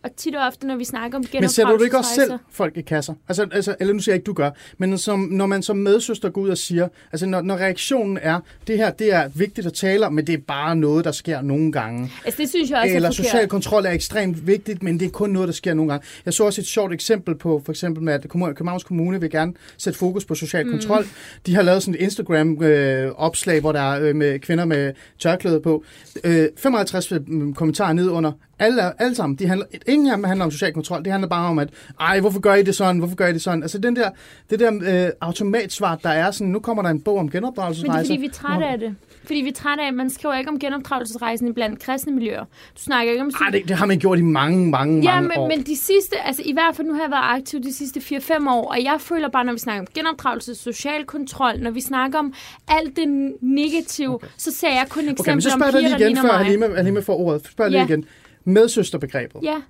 [0.03, 2.51] Og tit og ofte, når vi snakker om Men sætter du ikke også selv genopdragelsesrejser-
[2.51, 3.13] folk i kasser?
[3.27, 6.29] Altså, altså, eller nu siger jeg ikke, du gør, men som, når man som medsøster
[6.29, 9.73] går ud og siger, altså når, når reaktionen er, det her det er vigtigt at
[9.73, 12.11] tale om, men det er bare noget, der sker nogle gange.
[12.25, 15.09] Altså, det synes jeg også Eller er social kontrol er ekstremt vigtigt, men det er
[15.09, 16.05] kun noget, der sker nogle gange.
[16.25, 19.53] Jeg så også et sjovt eksempel på, for eksempel med, at Københavns Kommune vil gerne
[19.77, 20.71] sætte fokus på social Mm.
[20.71, 21.05] kontrol.
[21.45, 25.83] De har lavet sådan et Instagram-opslag, hvor der er øh, med kvinder med tørklæde på.
[26.23, 27.13] Øh, 55
[27.55, 28.31] kommentarer ned under.
[28.59, 29.35] Alle, alle sammen.
[29.39, 31.03] De handler, ingen af dem handler om social kontrol.
[31.03, 32.99] Det handler bare om, at ej, hvorfor gør I det sådan?
[32.99, 33.63] Hvorfor gør I det sådan?
[33.63, 34.09] Altså den der,
[34.49, 37.35] det der øh, automatsvar, der er sådan, nu kommer der en bog om Men det
[37.35, 38.07] er genopdragelsesrejser.
[38.13, 38.95] fordi, vi er trætte af det.
[39.23, 42.43] Fordi vi er trætte af, at man skriver ikke om genopdragelsesrejsen i blandt kristne miljøer.
[42.75, 43.31] Du snakker ikke om...
[43.41, 45.47] Ej, det, det har man gjort i mange, mange, Ja, mange men, år.
[45.47, 48.49] men de sidste, altså i hvert fald nu har jeg været aktiv de sidste 4-5
[48.49, 52.19] år, og jeg føler bare, når vi snakker om genopdragelse, social kontrol, når vi snakker
[52.19, 52.33] om
[52.67, 54.27] alt det negative, okay.
[54.37, 56.31] så ser jeg kun eksempler Okay, men så spørger jeg dig lige igen, før.
[56.33, 57.47] Halima, Halima får ordet.
[57.51, 57.71] Spørg.
[57.71, 57.77] Ja.
[57.77, 58.05] lige igen.
[58.49, 59.43] Medsøsterbegrebet.
[59.43, 59.61] Ja,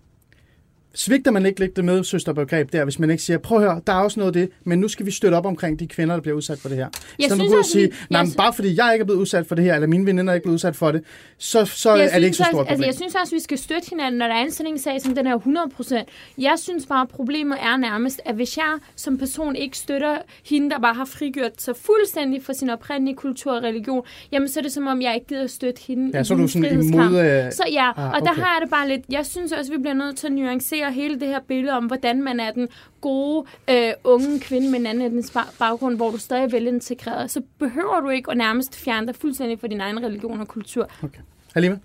[0.93, 3.93] Svigter man ikke lidt det medsøsterbegreb der, hvis man ikke siger, prøv at høre, der
[3.93, 6.21] er også noget af det, men nu skal vi støtte op omkring de kvinder, der
[6.21, 6.87] bliver udsat for det her.
[7.19, 9.19] Jeg så man synes også, sige, vi- nej, men bare fordi jeg ikke er blevet
[9.19, 11.03] udsat for det her, eller mine veninder er ikke blevet udsat for det,
[11.37, 12.85] så, så jeg er det ikke så stort også, altså, problem.
[12.87, 15.37] jeg synes også, vi skal støtte hinanden, når der er en sag som den her
[15.37, 16.05] 100%.
[16.37, 20.69] Jeg synes bare, at problemet er nærmest, at hvis jeg som person ikke støtter hende,
[20.69, 24.61] der bare har frigjort sig fuldstændig fra sin oprindelige kultur og religion, jamen så er
[24.63, 27.05] det som om, jeg ikke gider at støtte hende Ja, så er du sådan imod...
[27.05, 29.77] Øh, Så ja, Ah, og der har jeg det bare lidt, jeg synes også, vi
[29.77, 32.67] bliver nødt til at nuancere hele det her billede om, hvordan man er den
[33.01, 37.31] gode, øh, unge kvinde med en anden etnisk baggrund, hvor du stadig er velintegreret.
[37.31, 40.89] Så behøver du ikke at nærmest fjerne dig fuldstændig fra din egen religion og kultur.
[41.03, 41.19] Okay.
[41.53, 41.77] Halima?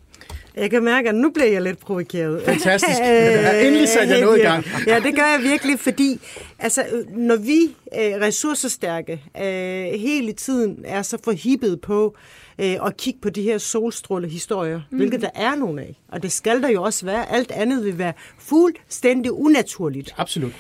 [0.57, 2.43] Jeg kan mærke, at nu bliver jeg lidt provokeret.
[2.45, 3.01] Fantastisk.
[3.05, 4.65] Ja, endelig satte jeg noget i gang.
[4.87, 6.21] Ja, det gør jeg virkelig, fordi
[6.59, 7.61] altså, øh, når vi
[7.95, 12.17] øh, ressourcestærke øh, hele tiden er så forhippet på
[12.59, 14.97] øh, at kigge på de her solstrålehistorier, mm.
[14.97, 17.99] hvilket der er nogle af, og det skal der jo også være, alt andet vil
[17.99, 20.15] være fuldstændig unaturligt.
[20.17, 20.53] Absolut.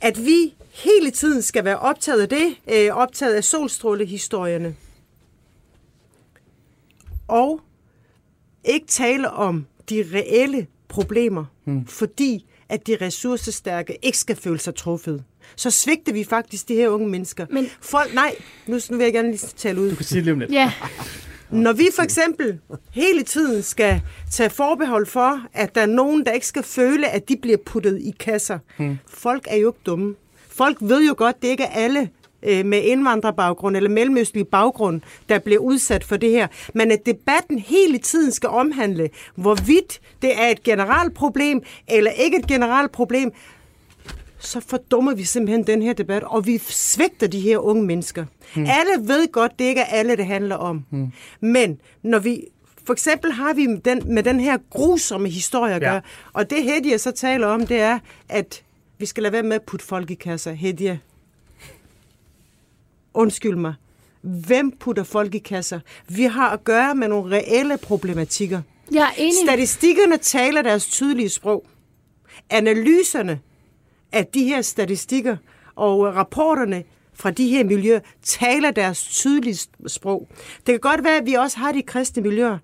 [0.00, 4.74] At vi hele tiden skal være optaget af det, øh, optaget af solstrålehistorierne,
[7.28, 7.60] og
[8.64, 11.86] ikke tale om de reelle problemer, hmm.
[11.86, 15.24] fordi at de ressourcestærke ikke skal føle sig truffet.
[15.56, 17.46] Så svigter vi faktisk de her unge mennesker.
[17.50, 18.34] Men- Folk, nej,
[18.66, 19.90] nu, nu vil jeg gerne lige tale ud.
[19.90, 20.52] Du kan sige det lige om lidt.
[20.52, 20.72] Ja,
[21.50, 22.58] Når vi for eksempel
[22.92, 24.00] hele tiden skal
[24.30, 27.98] tage forbehold for, at der er nogen, der ikke skal føle, at de bliver puttet
[28.02, 28.58] i kasser.
[28.76, 28.98] Hmm.
[29.08, 30.14] Folk er jo ikke dumme.
[30.48, 32.08] Folk ved jo godt, det ikke er alle
[32.42, 36.46] øh, med indvandrerbaggrund eller mellemøstlig baggrund, der bliver udsat for det her.
[36.74, 42.36] Men at debatten hele tiden skal omhandle, hvorvidt det er et generelt problem eller ikke
[42.38, 43.32] et generelt problem,
[44.38, 48.24] så fordummer vi simpelthen den her debat, og vi svigter de her unge mennesker.
[48.54, 48.66] Hmm.
[48.68, 50.84] Alle ved godt, det ikke er alle, det handler om.
[50.90, 51.12] Hmm.
[51.40, 52.44] Men når vi...
[52.86, 55.88] For eksempel har vi den, med den her grusomme historie at Ja.
[55.90, 56.00] gøre,
[56.32, 58.62] og det Hedia så taler om, det er, at
[58.98, 60.52] vi skal lade være med at putte folk i kasser.
[60.52, 60.98] Hedia,
[63.14, 63.74] undskyld mig.
[64.22, 65.80] Hvem putter folk i kasser?
[66.08, 68.62] Vi har at gøre med nogle reelle problematikker.
[68.92, 69.34] jeg er enig.
[69.46, 71.66] Statistikkerne taler deres tydelige sprog.
[72.50, 73.40] Analyserne
[74.12, 75.36] af de her statistikker
[75.76, 76.84] og rapporterne
[77.14, 80.28] fra de her miljøer taler deres tydelige sprog.
[80.56, 82.58] Det kan godt være, at vi også har de kristne miljøer.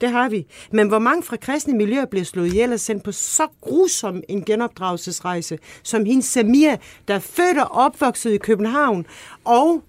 [0.00, 0.46] Det har vi.
[0.72, 4.44] Men hvor mange fra kristne miljøer bliver slået ihjel og sendt på så grusom en
[4.44, 6.76] genopdragelsesrejse, som hende Samia,
[7.08, 9.06] der er født og opvokset i København,
[9.44, 9.82] og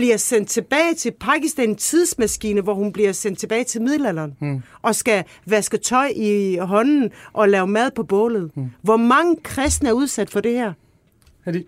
[0.00, 4.62] bliver sendt tilbage til Pakistan en tidsmaskine, hvor hun bliver sendt tilbage til middelalderen, hmm.
[4.82, 8.50] og skal vaske tøj i hånden og lave mad på bålet.
[8.54, 8.70] Hmm.
[8.82, 10.72] Hvor mange kristne er udsat for det her?
[11.44, 11.66] Er det,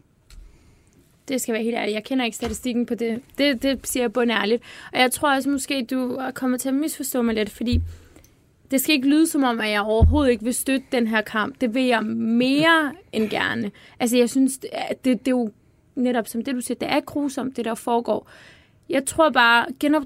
[1.29, 1.95] Det skal være helt ærligt.
[1.95, 3.23] Jeg kender ikke statistikken på det.
[3.39, 4.63] Det, det siger jeg bund ærligt.
[4.93, 7.81] Og jeg tror også måske, du er kommet til at misforstå mig lidt, fordi
[8.71, 11.61] det skal ikke lyde som om, at jeg overhovedet ikke vil støtte den her kamp.
[11.61, 13.71] Det vil jeg mere end gerne.
[14.01, 14.71] Altså, jeg synes, det,
[15.05, 15.51] det, det er jo
[15.95, 18.31] netop som det, du siger, det er grusomt, det der foregår.
[18.89, 20.03] Jeg tror bare, genop,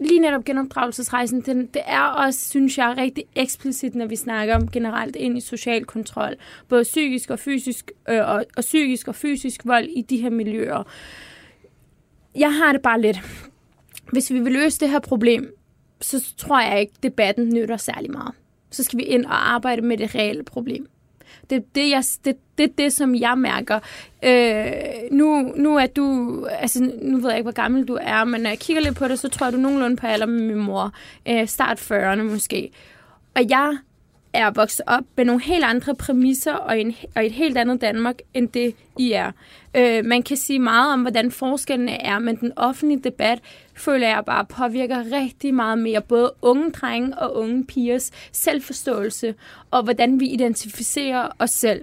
[0.00, 4.68] lige netop genopdragelsesrejsen, den, det er også, synes jeg, rigtig eksplicit, når vi snakker om
[4.68, 6.34] generelt ind i social kontrol.
[6.68, 10.82] Både psykisk og fysisk, øh, og, og psykisk og fysisk vold i de her miljøer.
[12.34, 13.18] Jeg har det bare lidt.
[14.12, 15.54] Hvis vi vil løse det her problem,
[16.00, 18.34] så tror jeg ikke, debatten nytter særlig meget.
[18.70, 20.88] Så skal vi ind og arbejde med det reelle problem.
[21.50, 23.78] Det er det, jeg, det, det, det, som jeg mærker.
[24.24, 24.72] Øh,
[25.12, 28.50] nu, nu er du, altså nu ved jeg ikke, hvor gammel du er, men når
[28.50, 30.56] jeg kigger lidt på det, så tror jeg, du er nogenlunde på alder med min
[30.56, 30.92] mor.
[31.28, 32.70] Øh, start 40'erne måske.
[33.34, 33.78] Og jeg
[34.32, 38.14] er vokset op med nogle helt andre præmisser og, en, og et helt andet Danmark,
[38.34, 39.32] end det I er.
[39.76, 43.38] Øh, man kan sige meget om, hvordan forskellene er, men den offentlige debat
[43.74, 49.34] føler jeg bare påvirker rigtig meget mere både unge drenge og unge pigers selvforståelse
[49.70, 51.82] og hvordan vi identificerer os selv.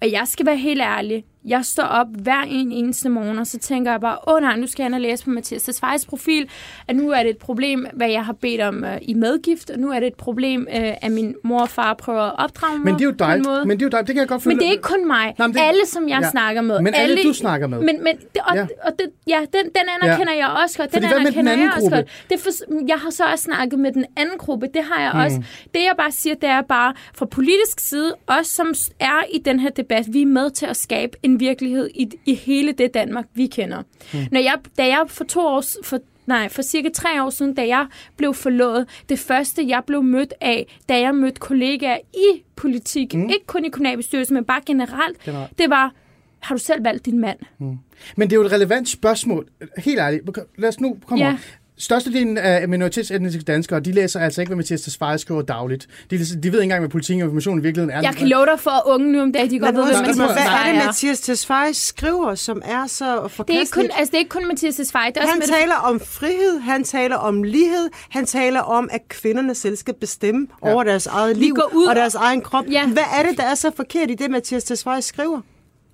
[0.00, 3.58] Og jeg skal være helt ærlig, jeg står op hver en eneste morgen, og så
[3.58, 6.48] tænker jeg bare, åh oh, nej, nu skal jeg og læse på Mathias Tesfayes profil,
[6.88, 9.78] at nu er det et problem, hvad jeg har bedt om uh, i medgift, og
[9.78, 12.84] nu er det et problem, uh, at min mor og far prøver at opdrage mig
[12.84, 13.42] Men det er jo dig.
[13.46, 13.64] måde.
[13.64, 14.06] Men det er jo dig.
[14.06, 14.54] Det kan jeg godt føle.
[14.54, 15.34] Men det er ikke kun mig.
[15.38, 15.56] Nej, det...
[15.60, 16.30] Alle, som jeg ja.
[16.30, 16.80] snakker med.
[16.80, 17.78] Men alle, du snakker med.
[17.78, 18.66] Men, men det, og, ja.
[18.84, 20.46] og det, ja, den, den anerkender ja.
[20.46, 20.92] jeg også godt.
[20.92, 21.96] Den Fordi den anerkender anden jeg også gruppe?
[21.96, 22.30] godt.
[22.30, 22.50] Det for,
[22.88, 24.66] jeg har så også snakket med den anden gruppe.
[24.74, 25.20] Det har jeg mm.
[25.20, 25.36] også.
[25.74, 29.60] Det jeg bare siger, det er bare fra politisk side, os som er i den
[29.60, 33.24] her debat, vi er med til at skabe en virkelighed i, i hele det Danmark,
[33.34, 33.82] vi kender.
[34.12, 34.18] Mm.
[34.32, 37.66] Når jeg, da jeg for to år for Nej, for cirka tre år siden, da
[37.66, 43.14] jeg blev forlovet, det første, jeg blev mødt af, da jeg mødte kollegaer i politik,
[43.14, 43.22] mm.
[43.22, 45.58] ikke kun i kommunalbestyrelsen, men bare generelt, Generelt.
[45.58, 45.92] det var,
[46.40, 47.38] har du selv valgt din mand?
[47.58, 47.78] Mm.
[48.16, 49.46] Men det er jo et relevant spørgsmål.
[49.78, 50.22] Helt ærligt.
[50.58, 51.36] Lad os nu komme Ja.
[51.78, 55.86] Størstedelen af minoritetsetniske danskere, de læser altså ikke, hvad Mathias Tesfaye skriver dagligt.
[56.10, 58.02] De, de ved ikke engang, hvad politik og information i virkeligheden er.
[58.02, 60.14] Jeg kan love dig for, at unge nu om dagen, de godt ved, også, hvad
[60.14, 60.86] Mathias jeg- er Tesfaye det.
[60.86, 63.72] Mathias Tesfaye skriver, som er så Det er, ikke forkasteligt?
[63.74, 65.08] kun, altså, det er ikke kun Mathias Tesfaye.
[65.08, 68.88] Det er også Han Mette taler om frihed, han taler om lighed, han taler om,
[68.92, 70.72] at kvinderne selv skal bestemme ja.
[70.72, 72.64] over deres eget liv ud og deres egen krop.
[72.70, 72.86] Ja.
[72.86, 75.40] Hvad er det, der er så forkert i det, Mathias Tesfaye skriver?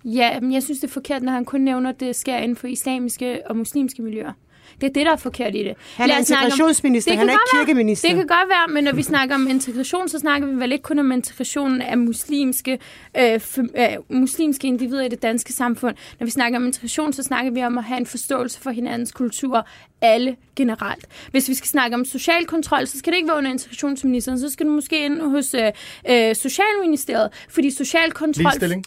[0.05, 2.57] Ja, men jeg synes, det er forkert, når han kun nævner, at det sker inden
[2.57, 4.33] for islamiske og muslimske miljøer.
[4.81, 5.75] Det er det, der er forkert i det.
[5.97, 8.09] Han er om- integrationsminister, Det han er ikke kirkeminister.
[8.09, 10.83] Det kan godt være, men når vi snakker om integration, så snakker vi vel ikke
[10.83, 12.79] kun om integrationen af muslimske,
[13.19, 15.97] øh, øh, muslimske individer i det danske samfund.
[16.21, 19.13] Når vi snakker om integration, så snakker vi om at have en forståelse for hinandens
[19.13, 19.67] kultur,
[20.01, 21.07] alle generelt.
[21.31, 24.51] Hvis vi skal snakke om social kontrol, så skal det ikke være under integrationsministeren, så
[24.51, 25.71] skal det måske ind hos øh,
[26.11, 28.43] øh, Socialministeriet, fordi social kontrol...
[28.45, 28.85] Ligestilling.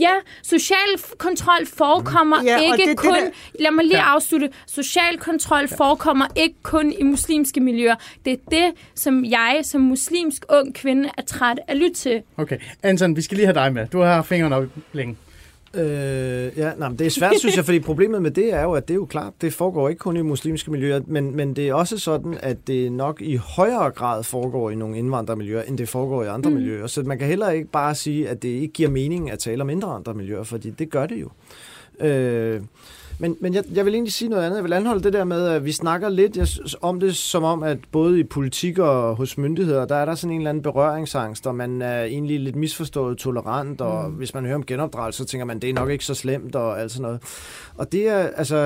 [0.00, 0.10] Ja,
[0.42, 0.76] social
[1.18, 3.14] kontrol forekommer Ja, ikke det er det, kun...
[3.14, 4.14] der- Lad mig lige Ja.
[4.14, 4.50] afslutte.
[4.66, 7.94] Social kontrol forekommer ikke kun i muslimske miljøer.
[8.24, 12.22] Det er det, som jeg som muslimsk ung kvinde er træt af at lytte til.
[12.36, 12.58] Okay.
[12.82, 13.86] Anton, vi skal lige have dig med.
[13.86, 15.16] Du har fingrene op længe.
[15.74, 18.72] Øh, ja, nej, men det er svært, synes jeg, fordi problemet med det er jo,
[18.72, 21.68] at det er jo klart, det foregår ikke kun i muslimske miljøer, men, men det
[21.68, 25.88] er også sådan, at det nok i højere grad foregår i nogle indvandrermiljøer, end det
[25.88, 26.56] foregår i andre mm.
[26.56, 26.86] miljøer.
[26.86, 29.70] Så man kan heller ikke bare sige, at det ikke giver mening at tale om
[29.70, 31.28] indre miljøer, fordi det gør det jo.
[32.06, 32.60] Øh,
[33.20, 34.56] men, men jeg, jeg vil egentlig sige noget andet.
[34.56, 36.46] Jeg vil anholde det der med, at vi snakker lidt jeg,
[36.80, 40.32] om det som om, at både i politik og hos myndigheder, der er der sådan
[40.32, 44.16] en eller anden berøringsangst, og man er egentlig lidt misforstået tolerant, og mm.
[44.16, 46.80] hvis man hører om genopdragelse, så tænker man, det er nok ikke så slemt og
[46.80, 47.20] alt sådan noget.
[47.74, 48.56] Og det er, altså,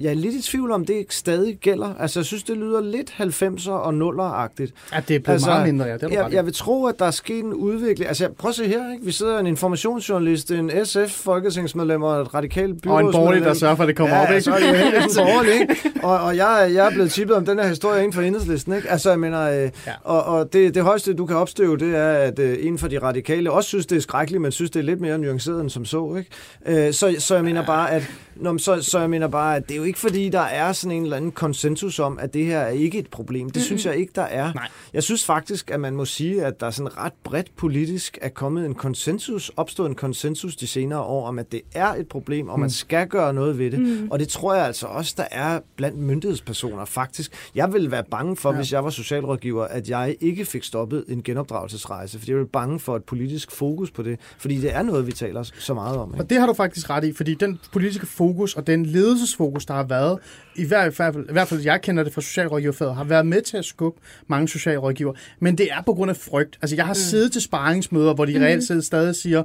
[0.00, 1.94] jeg er lidt i tvivl om, det stadig gælder.
[1.98, 4.72] Altså, jeg synes, det lyder lidt 90'er og 0'er-agtigt.
[4.92, 5.96] Ja, det er blevet altså, meget mindre, ja.
[5.96, 8.08] Det jeg, jeg vil tro, at der er sket en udvikling.
[8.08, 9.04] Altså, prøv at se her, ikke?
[9.04, 13.12] Vi sidder en informationsjournalist, en SF-folketingsmedlem og et radikalt Og en byrådsmedlem.
[13.12, 14.40] borgerlig, der sørger for, at det kommer ja, op, ikke?
[14.40, 15.76] så er det jo helt borgerlig, ikke?
[16.02, 18.90] Og, og jeg, jeg er blevet tippet om den her historie inden for enhedslisten, ikke?
[18.90, 19.92] Altså, jeg mener, øh, Ja.
[20.04, 22.98] og, og det, det højeste, du kan opstøve, det er, at øh, inden for de
[22.98, 25.84] radikale også synes, det er skrækkeligt, men synes, det er lidt mere nuanceret end som
[25.84, 26.86] så, ikke?
[26.86, 29.72] Øh, så, så jeg mener bare, at Nå, så, så jeg mener bare, at det
[29.74, 32.58] er jo ikke fordi, der er sådan en eller anden konsensus om, at det her
[32.58, 33.50] er ikke et problem.
[33.50, 34.52] Det synes jeg ikke, der er.
[34.54, 34.68] Nej.
[34.92, 38.66] Jeg synes faktisk, at man må sige, at der sådan ret bredt politisk er kommet
[38.66, 42.60] en konsensus, opstået en konsensus de senere år, om at det er et problem, og
[42.60, 43.78] man skal gøre noget ved det.
[43.80, 43.89] Mm.
[44.10, 47.32] Og det tror jeg altså også, der er blandt myndighedspersoner faktisk.
[47.54, 48.56] Jeg ville være bange for, ja.
[48.56, 52.80] hvis jeg var socialrådgiver, at jeg ikke fik stoppet en genopdragelsesrejse, fordi jeg ville bange
[52.80, 56.10] for et politisk fokus på det, fordi det er noget, vi taler så meget om.
[56.14, 56.24] Ikke?
[56.24, 59.74] Og det har du faktisk ret i, fordi den politiske fokus og den ledelsesfokus, der
[59.74, 60.18] har været,
[60.56, 63.56] i hvert fald, i hvert fald jeg kender det fra socialrådgiverfaget, har været med til
[63.56, 65.12] at skubbe mange socialrådgiver.
[65.40, 66.58] Men det er på grund af frygt.
[66.62, 66.98] Altså jeg har mm.
[66.98, 68.44] siddet til sparringsmøder, hvor de mm.
[68.44, 69.44] reelt set stadig siger,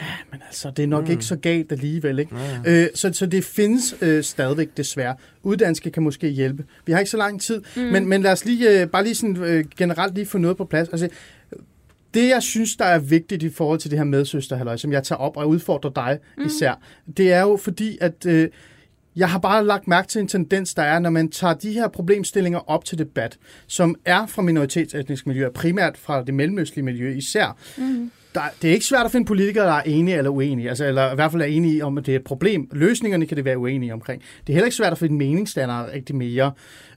[0.00, 1.10] ja, men altså, det er nok mm.
[1.10, 2.18] ikke så galt alligevel.
[2.18, 2.36] Ikke?
[2.64, 2.82] Ja.
[2.82, 5.14] Øh, så, så det findes øh, stadigvæk desværre.
[5.42, 6.64] Uddannelse kan måske hjælpe.
[6.86, 7.82] Vi har ikke så lang tid, mm.
[7.82, 10.64] men, men lad os lige, øh, bare lige sådan, øh, generelt lige få noget på
[10.64, 10.88] plads.
[10.88, 11.08] Altså,
[12.14, 15.18] det, jeg synes, der er vigtigt i forhold til det her medsøsterhalløj, som jeg tager
[15.18, 16.44] op og udfordrer dig mm.
[16.44, 16.80] især,
[17.16, 18.48] det er jo fordi, at øh,
[19.16, 21.88] jeg har bare lagt mærke til en tendens, der er, når man tager de her
[21.88, 27.56] problemstillinger op til debat, som er fra minoritetsetniske miljøer, primært fra det mellemøstlige miljø især,
[27.78, 28.10] mm.
[28.34, 31.12] Der, det er ikke svært at finde politikere, der er enige eller uenige, altså, eller
[31.12, 32.68] i hvert fald er enige om, at det er et problem.
[32.72, 34.22] Løsningerne kan det være uenige omkring.
[34.40, 36.52] Det er heller ikke svært at finde meningsstandere rigtig mere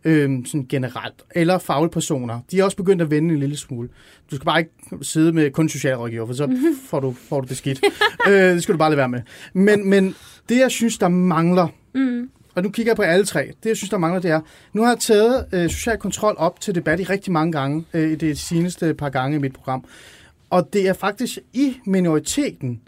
[0.05, 2.39] øhm, sådan generelt, eller fagpersoner.
[2.51, 3.89] De er også begyndt at vende en lille smule.
[4.31, 4.71] Du skal bare ikke
[5.01, 6.57] sidde med kun socialrådgiver, for så
[6.89, 7.81] får du, får du det skidt.
[8.27, 9.21] øh, det skal du bare lade være med.
[9.53, 10.15] Men, men
[10.49, 12.29] det, jeg synes, der mangler, Mm.
[12.55, 13.51] og nu kigger jeg på alle tre.
[13.63, 14.41] Det, jeg synes, der mangler, det er,
[14.73, 18.11] nu har jeg taget øh, social kontrol op til debat i rigtig mange gange, øh,
[18.11, 19.83] i det seneste par gange i mit program.
[20.49, 22.81] Og det er faktisk i minoriteten,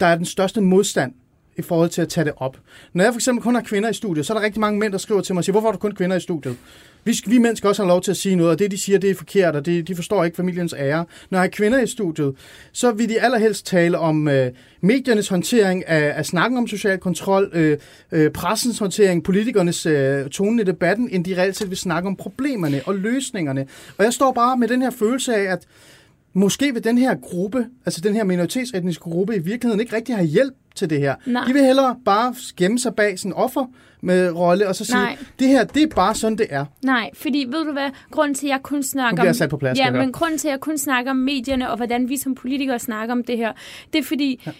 [0.00, 1.12] der er den største modstand
[1.58, 2.56] i forhold til at tage det op.
[2.92, 4.92] Når jeg for eksempel kun har kvinder i studiet, så er der rigtig mange mænd,
[4.92, 6.56] der skriver til mig og siger, hvorfor har du kun kvinder i studiet?
[7.04, 8.98] Vi, vi mænd skal også have lov til at sige noget, og det, de siger,
[8.98, 11.04] det er forkert, og det, de forstår ikke familiens ære.
[11.30, 12.34] Når jeg har kvinder i studiet,
[12.72, 17.50] så vil de allerhelst tale om øh, mediernes håndtering af, af snakken om social kontrol,
[17.52, 17.78] øh,
[18.12, 22.16] øh, pressens håndtering, politikernes øh, tone i debatten, end de reelt set vil snakke om
[22.16, 23.66] problemerne og løsningerne.
[23.98, 25.66] Og jeg står bare med den her følelse af, at
[26.32, 30.26] måske vil den her gruppe, altså den her minoritetsetniske gruppe, i virkeligheden ikke rigtig have
[30.26, 31.14] hjælp til det her.
[31.26, 31.44] Nej.
[31.44, 33.66] De vil hellere bare gemme sig bag en offer
[34.00, 35.18] med rolle, og så sige, Nej.
[35.38, 36.64] det her, det er bare sådan, det er.
[36.84, 39.34] Nej, fordi ved du hvad, grunden til, at jeg kun snakker om...
[39.34, 42.08] sat på plads, Ja, men grunden til, at jeg kun snakker om medierne, og hvordan
[42.08, 43.52] vi som politikere snakker om det her,
[43.92, 44.52] det er fordi, ja.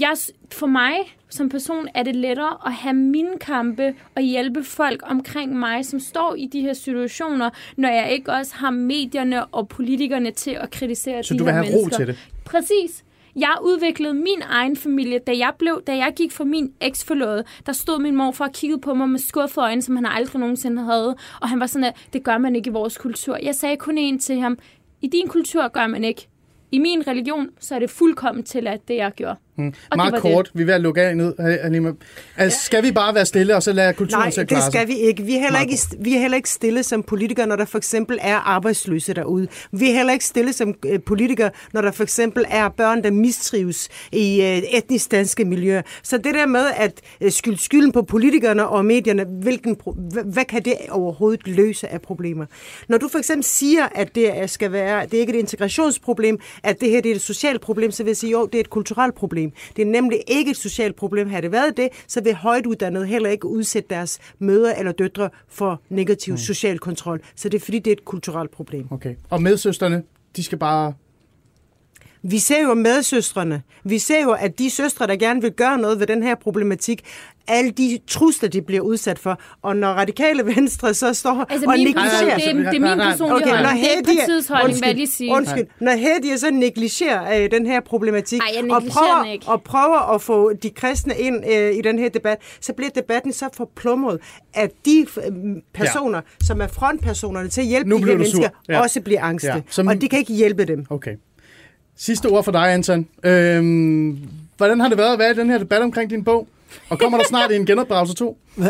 [0.00, 0.16] Jeg,
[0.52, 0.92] for mig
[1.28, 6.00] som person er det lettere at have mine kampe og hjælpe folk omkring mig, som
[6.00, 10.70] står i de her situationer, når jeg ikke også har medierne og politikerne til at
[10.70, 11.96] kritisere Så de du vil her have ro mennesker.
[11.96, 12.28] til det.
[12.44, 13.04] Præcis.
[13.36, 17.72] Jeg udviklede min egen familie, da jeg blev, da jeg gik fra min eksforlåde, der
[17.72, 20.82] stod min mor for at kigge på mig med skuffede øjne, som han aldrig nogensinde
[20.82, 21.16] havde.
[21.40, 23.38] Og han var sådan, at det gør man ikke i vores kultur.
[23.42, 24.58] Jeg sagde kun én til ham,
[25.02, 26.28] i din kultur gør man ikke.
[26.72, 29.36] I min religion, så er det fuldkommen til, at det jeg gjorde.
[29.58, 31.92] Og Meget det kort, vi er ved at lukke af ned, Halima.
[32.36, 35.22] Altså, skal vi bare være stille, og så lade kulturen Nej, det skal vi ikke.
[35.22, 35.78] Vi er, heller ikke.
[36.00, 39.48] vi er heller ikke stille som politikere, når der for eksempel er arbejdsløse derude.
[39.72, 43.10] Vi er heller ikke stille som øh, politikere, når der for eksempel er børn, der
[43.10, 45.82] mistrives i øh, etnisk danske miljøer.
[46.02, 49.76] Så det der med at øh, skylde skylden på politikerne og medierne, hvilken,
[50.24, 52.46] hvad, kan det overhovedet løse af problemer?
[52.88, 56.38] Når du for eksempel siger, at det er- skal være, det er ikke et integrationsproblem,
[56.62, 58.60] at det her det er et socialt problem, så vil jeg sige, jo, det er
[58.60, 59.45] et kulturelt problem.
[59.76, 61.30] Det er nemlig ikke et socialt problem.
[61.30, 65.80] Har det været det, så vil højtuddannede heller ikke udsætte deres mødre eller døtre for
[65.88, 66.38] negativ mm.
[66.38, 67.20] social kontrol.
[67.36, 68.86] Så det er fordi, det er et kulturelt problem.
[68.90, 69.14] Okay.
[69.30, 70.02] Og medsøsterne,
[70.36, 70.94] de skal bare...
[72.22, 73.62] Vi ser jo medsøstrene.
[73.84, 77.04] Vi ser jo, at de søstre, der gerne vil gøre noget ved den her problematik,
[77.48, 79.40] alle de trusler, de bliver udsat for.
[79.62, 82.04] Og når radikale venstre så står Altså, og negligerer...
[82.10, 83.80] person, altså, det, er, det er min personlige Okay, når holdning.
[83.84, 85.32] Det er Hedi, partiets holdning, hvad jeg lige sige.
[85.32, 89.46] undskyld, når Hedi så negligerer øh, den her problematik Ej, jeg og, prøver, ikke.
[89.48, 93.32] og prøver at få de kristne ind øh, i den her debat, så bliver debatten
[93.32, 94.18] så forplumret,
[94.54, 95.32] at de øh,
[95.74, 96.46] personer, ja.
[96.46, 98.80] som er frontpersonerne til at hjælpe Nu de her mennesker, Ja.
[98.80, 99.48] også bliver angste.
[99.48, 99.60] Ja, Ja.
[99.70, 100.84] som- Og de kan ikke hjælpe dem.
[100.90, 101.16] Okay.
[101.98, 103.06] Sidste ord for dig, Anton.
[103.24, 104.18] Øhm,
[104.56, 106.48] hvordan har det været at være i den her debat omkring din bog?
[106.88, 108.38] Og kommer der snart en genopdragelse 2?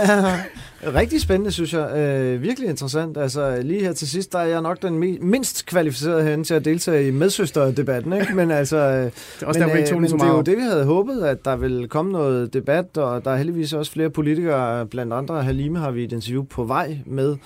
[0.94, 1.96] Rigtig spændende, synes jeg.
[1.96, 3.16] Øh, virkelig interessant.
[3.16, 6.54] Altså, lige her til sidst, der er jeg nok den mi- mindst kvalificerede herinde til
[6.54, 8.34] at deltage i medsøsterdebatten, ikke?
[8.34, 8.76] Men altså...
[8.76, 11.22] øh, Det er også men, derfor, øh, men det er jo det, vi havde håbet,
[11.22, 15.42] at der ville komme noget debat, og der er heldigvis også flere politikere, blandt andre
[15.42, 17.36] Halime har vi et interview på vej med,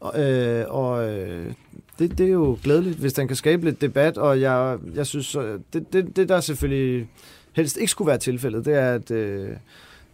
[0.00, 1.46] og, øh, og øh,
[1.98, 5.36] det, det er jo glædeligt, hvis den kan skabe lidt debat, og jeg, jeg synes,
[5.36, 7.08] øh, det, det, det der selvfølgelig
[7.52, 9.48] helst ikke skulle være tilfældet, det er, at, øh,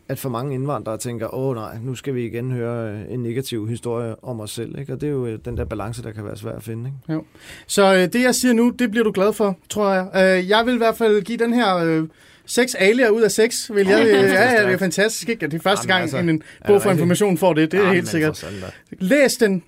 [0.09, 3.69] at for mange indvandrere tænker, åh nej, nu skal vi igen høre øh, en negativ
[3.69, 4.93] historie om os selv, ikke?
[4.93, 6.93] og det er jo øh, den der balance, der kan være svær at finde.
[7.11, 7.23] Ikke?
[7.67, 10.09] Så øh, det, jeg siger nu, det bliver du glad for, tror jeg.
[10.15, 11.77] Øh, jeg vil i hvert fald give den her...
[11.77, 12.05] Øh,
[12.47, 14.07] Seks alier ud af seks, vil jeg.
[14.07, 15.47] Øh, ja, ja, det er fantastisk, ikke?
[15.47, 17.73] Det er første Jamen, gang, altså, en, bog for information får det.
[17.73, 18.47] Det er Jamen, helt sikkert.
[18.63, 18.67] da.
[18.99, 19.63] Læs den.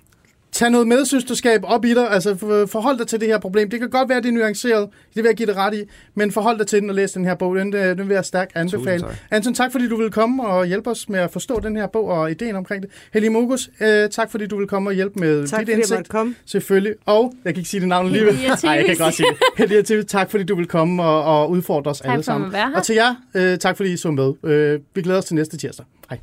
[0.57, 2.11] Tag noget medsøsterskab op i dig.
[2.11, 3.69] Altså, for- forhold dig til det her problem.
[3.69, 4.89] Det kan godt være, det er nuanceret.
[5.15, 5.81] Det vil jeg give dig ret i.
[6.15, 7.55] Men forhold dig til den og læs den her bog.
[7.55, 8.99] Den, øh, den vil jeg stærkt anbefale.
[9.03, 9.15] tak.
[9.31, 12.05] Anton, tak fordi du vil komme og hjælpe os med at forstå den her bog
[12.07, 12.91] og ideen omkring det.
[13.13, 15.77] Helge Mogus, øh, tak fordi du vil komme og hjælpe med Tak dit fordi jeg
[15.77, 16.09] indsigt.
[16.09, 16.35] komme.
[16.45, 16.93] Selvfølgelig.
[17.05, 18.33] Og, jeg kan ikke sige det navn alligevel.
[18.63, 19.37] Nej, jeg kan godt sige det.
[19.57, 22.25] Helge Thevis, tak fordi du vil komme og, og udfordre os Tak alle for at
[22.25, 22.51] sammen.
[22.53, 22.75] være her.
[22.77, 24.33] Og til jer, øh, tak fordi I så med.
[24.51, 25.85] Øh, vi glæder os til næste tirsdag.
[26.09, 26.19] Hej.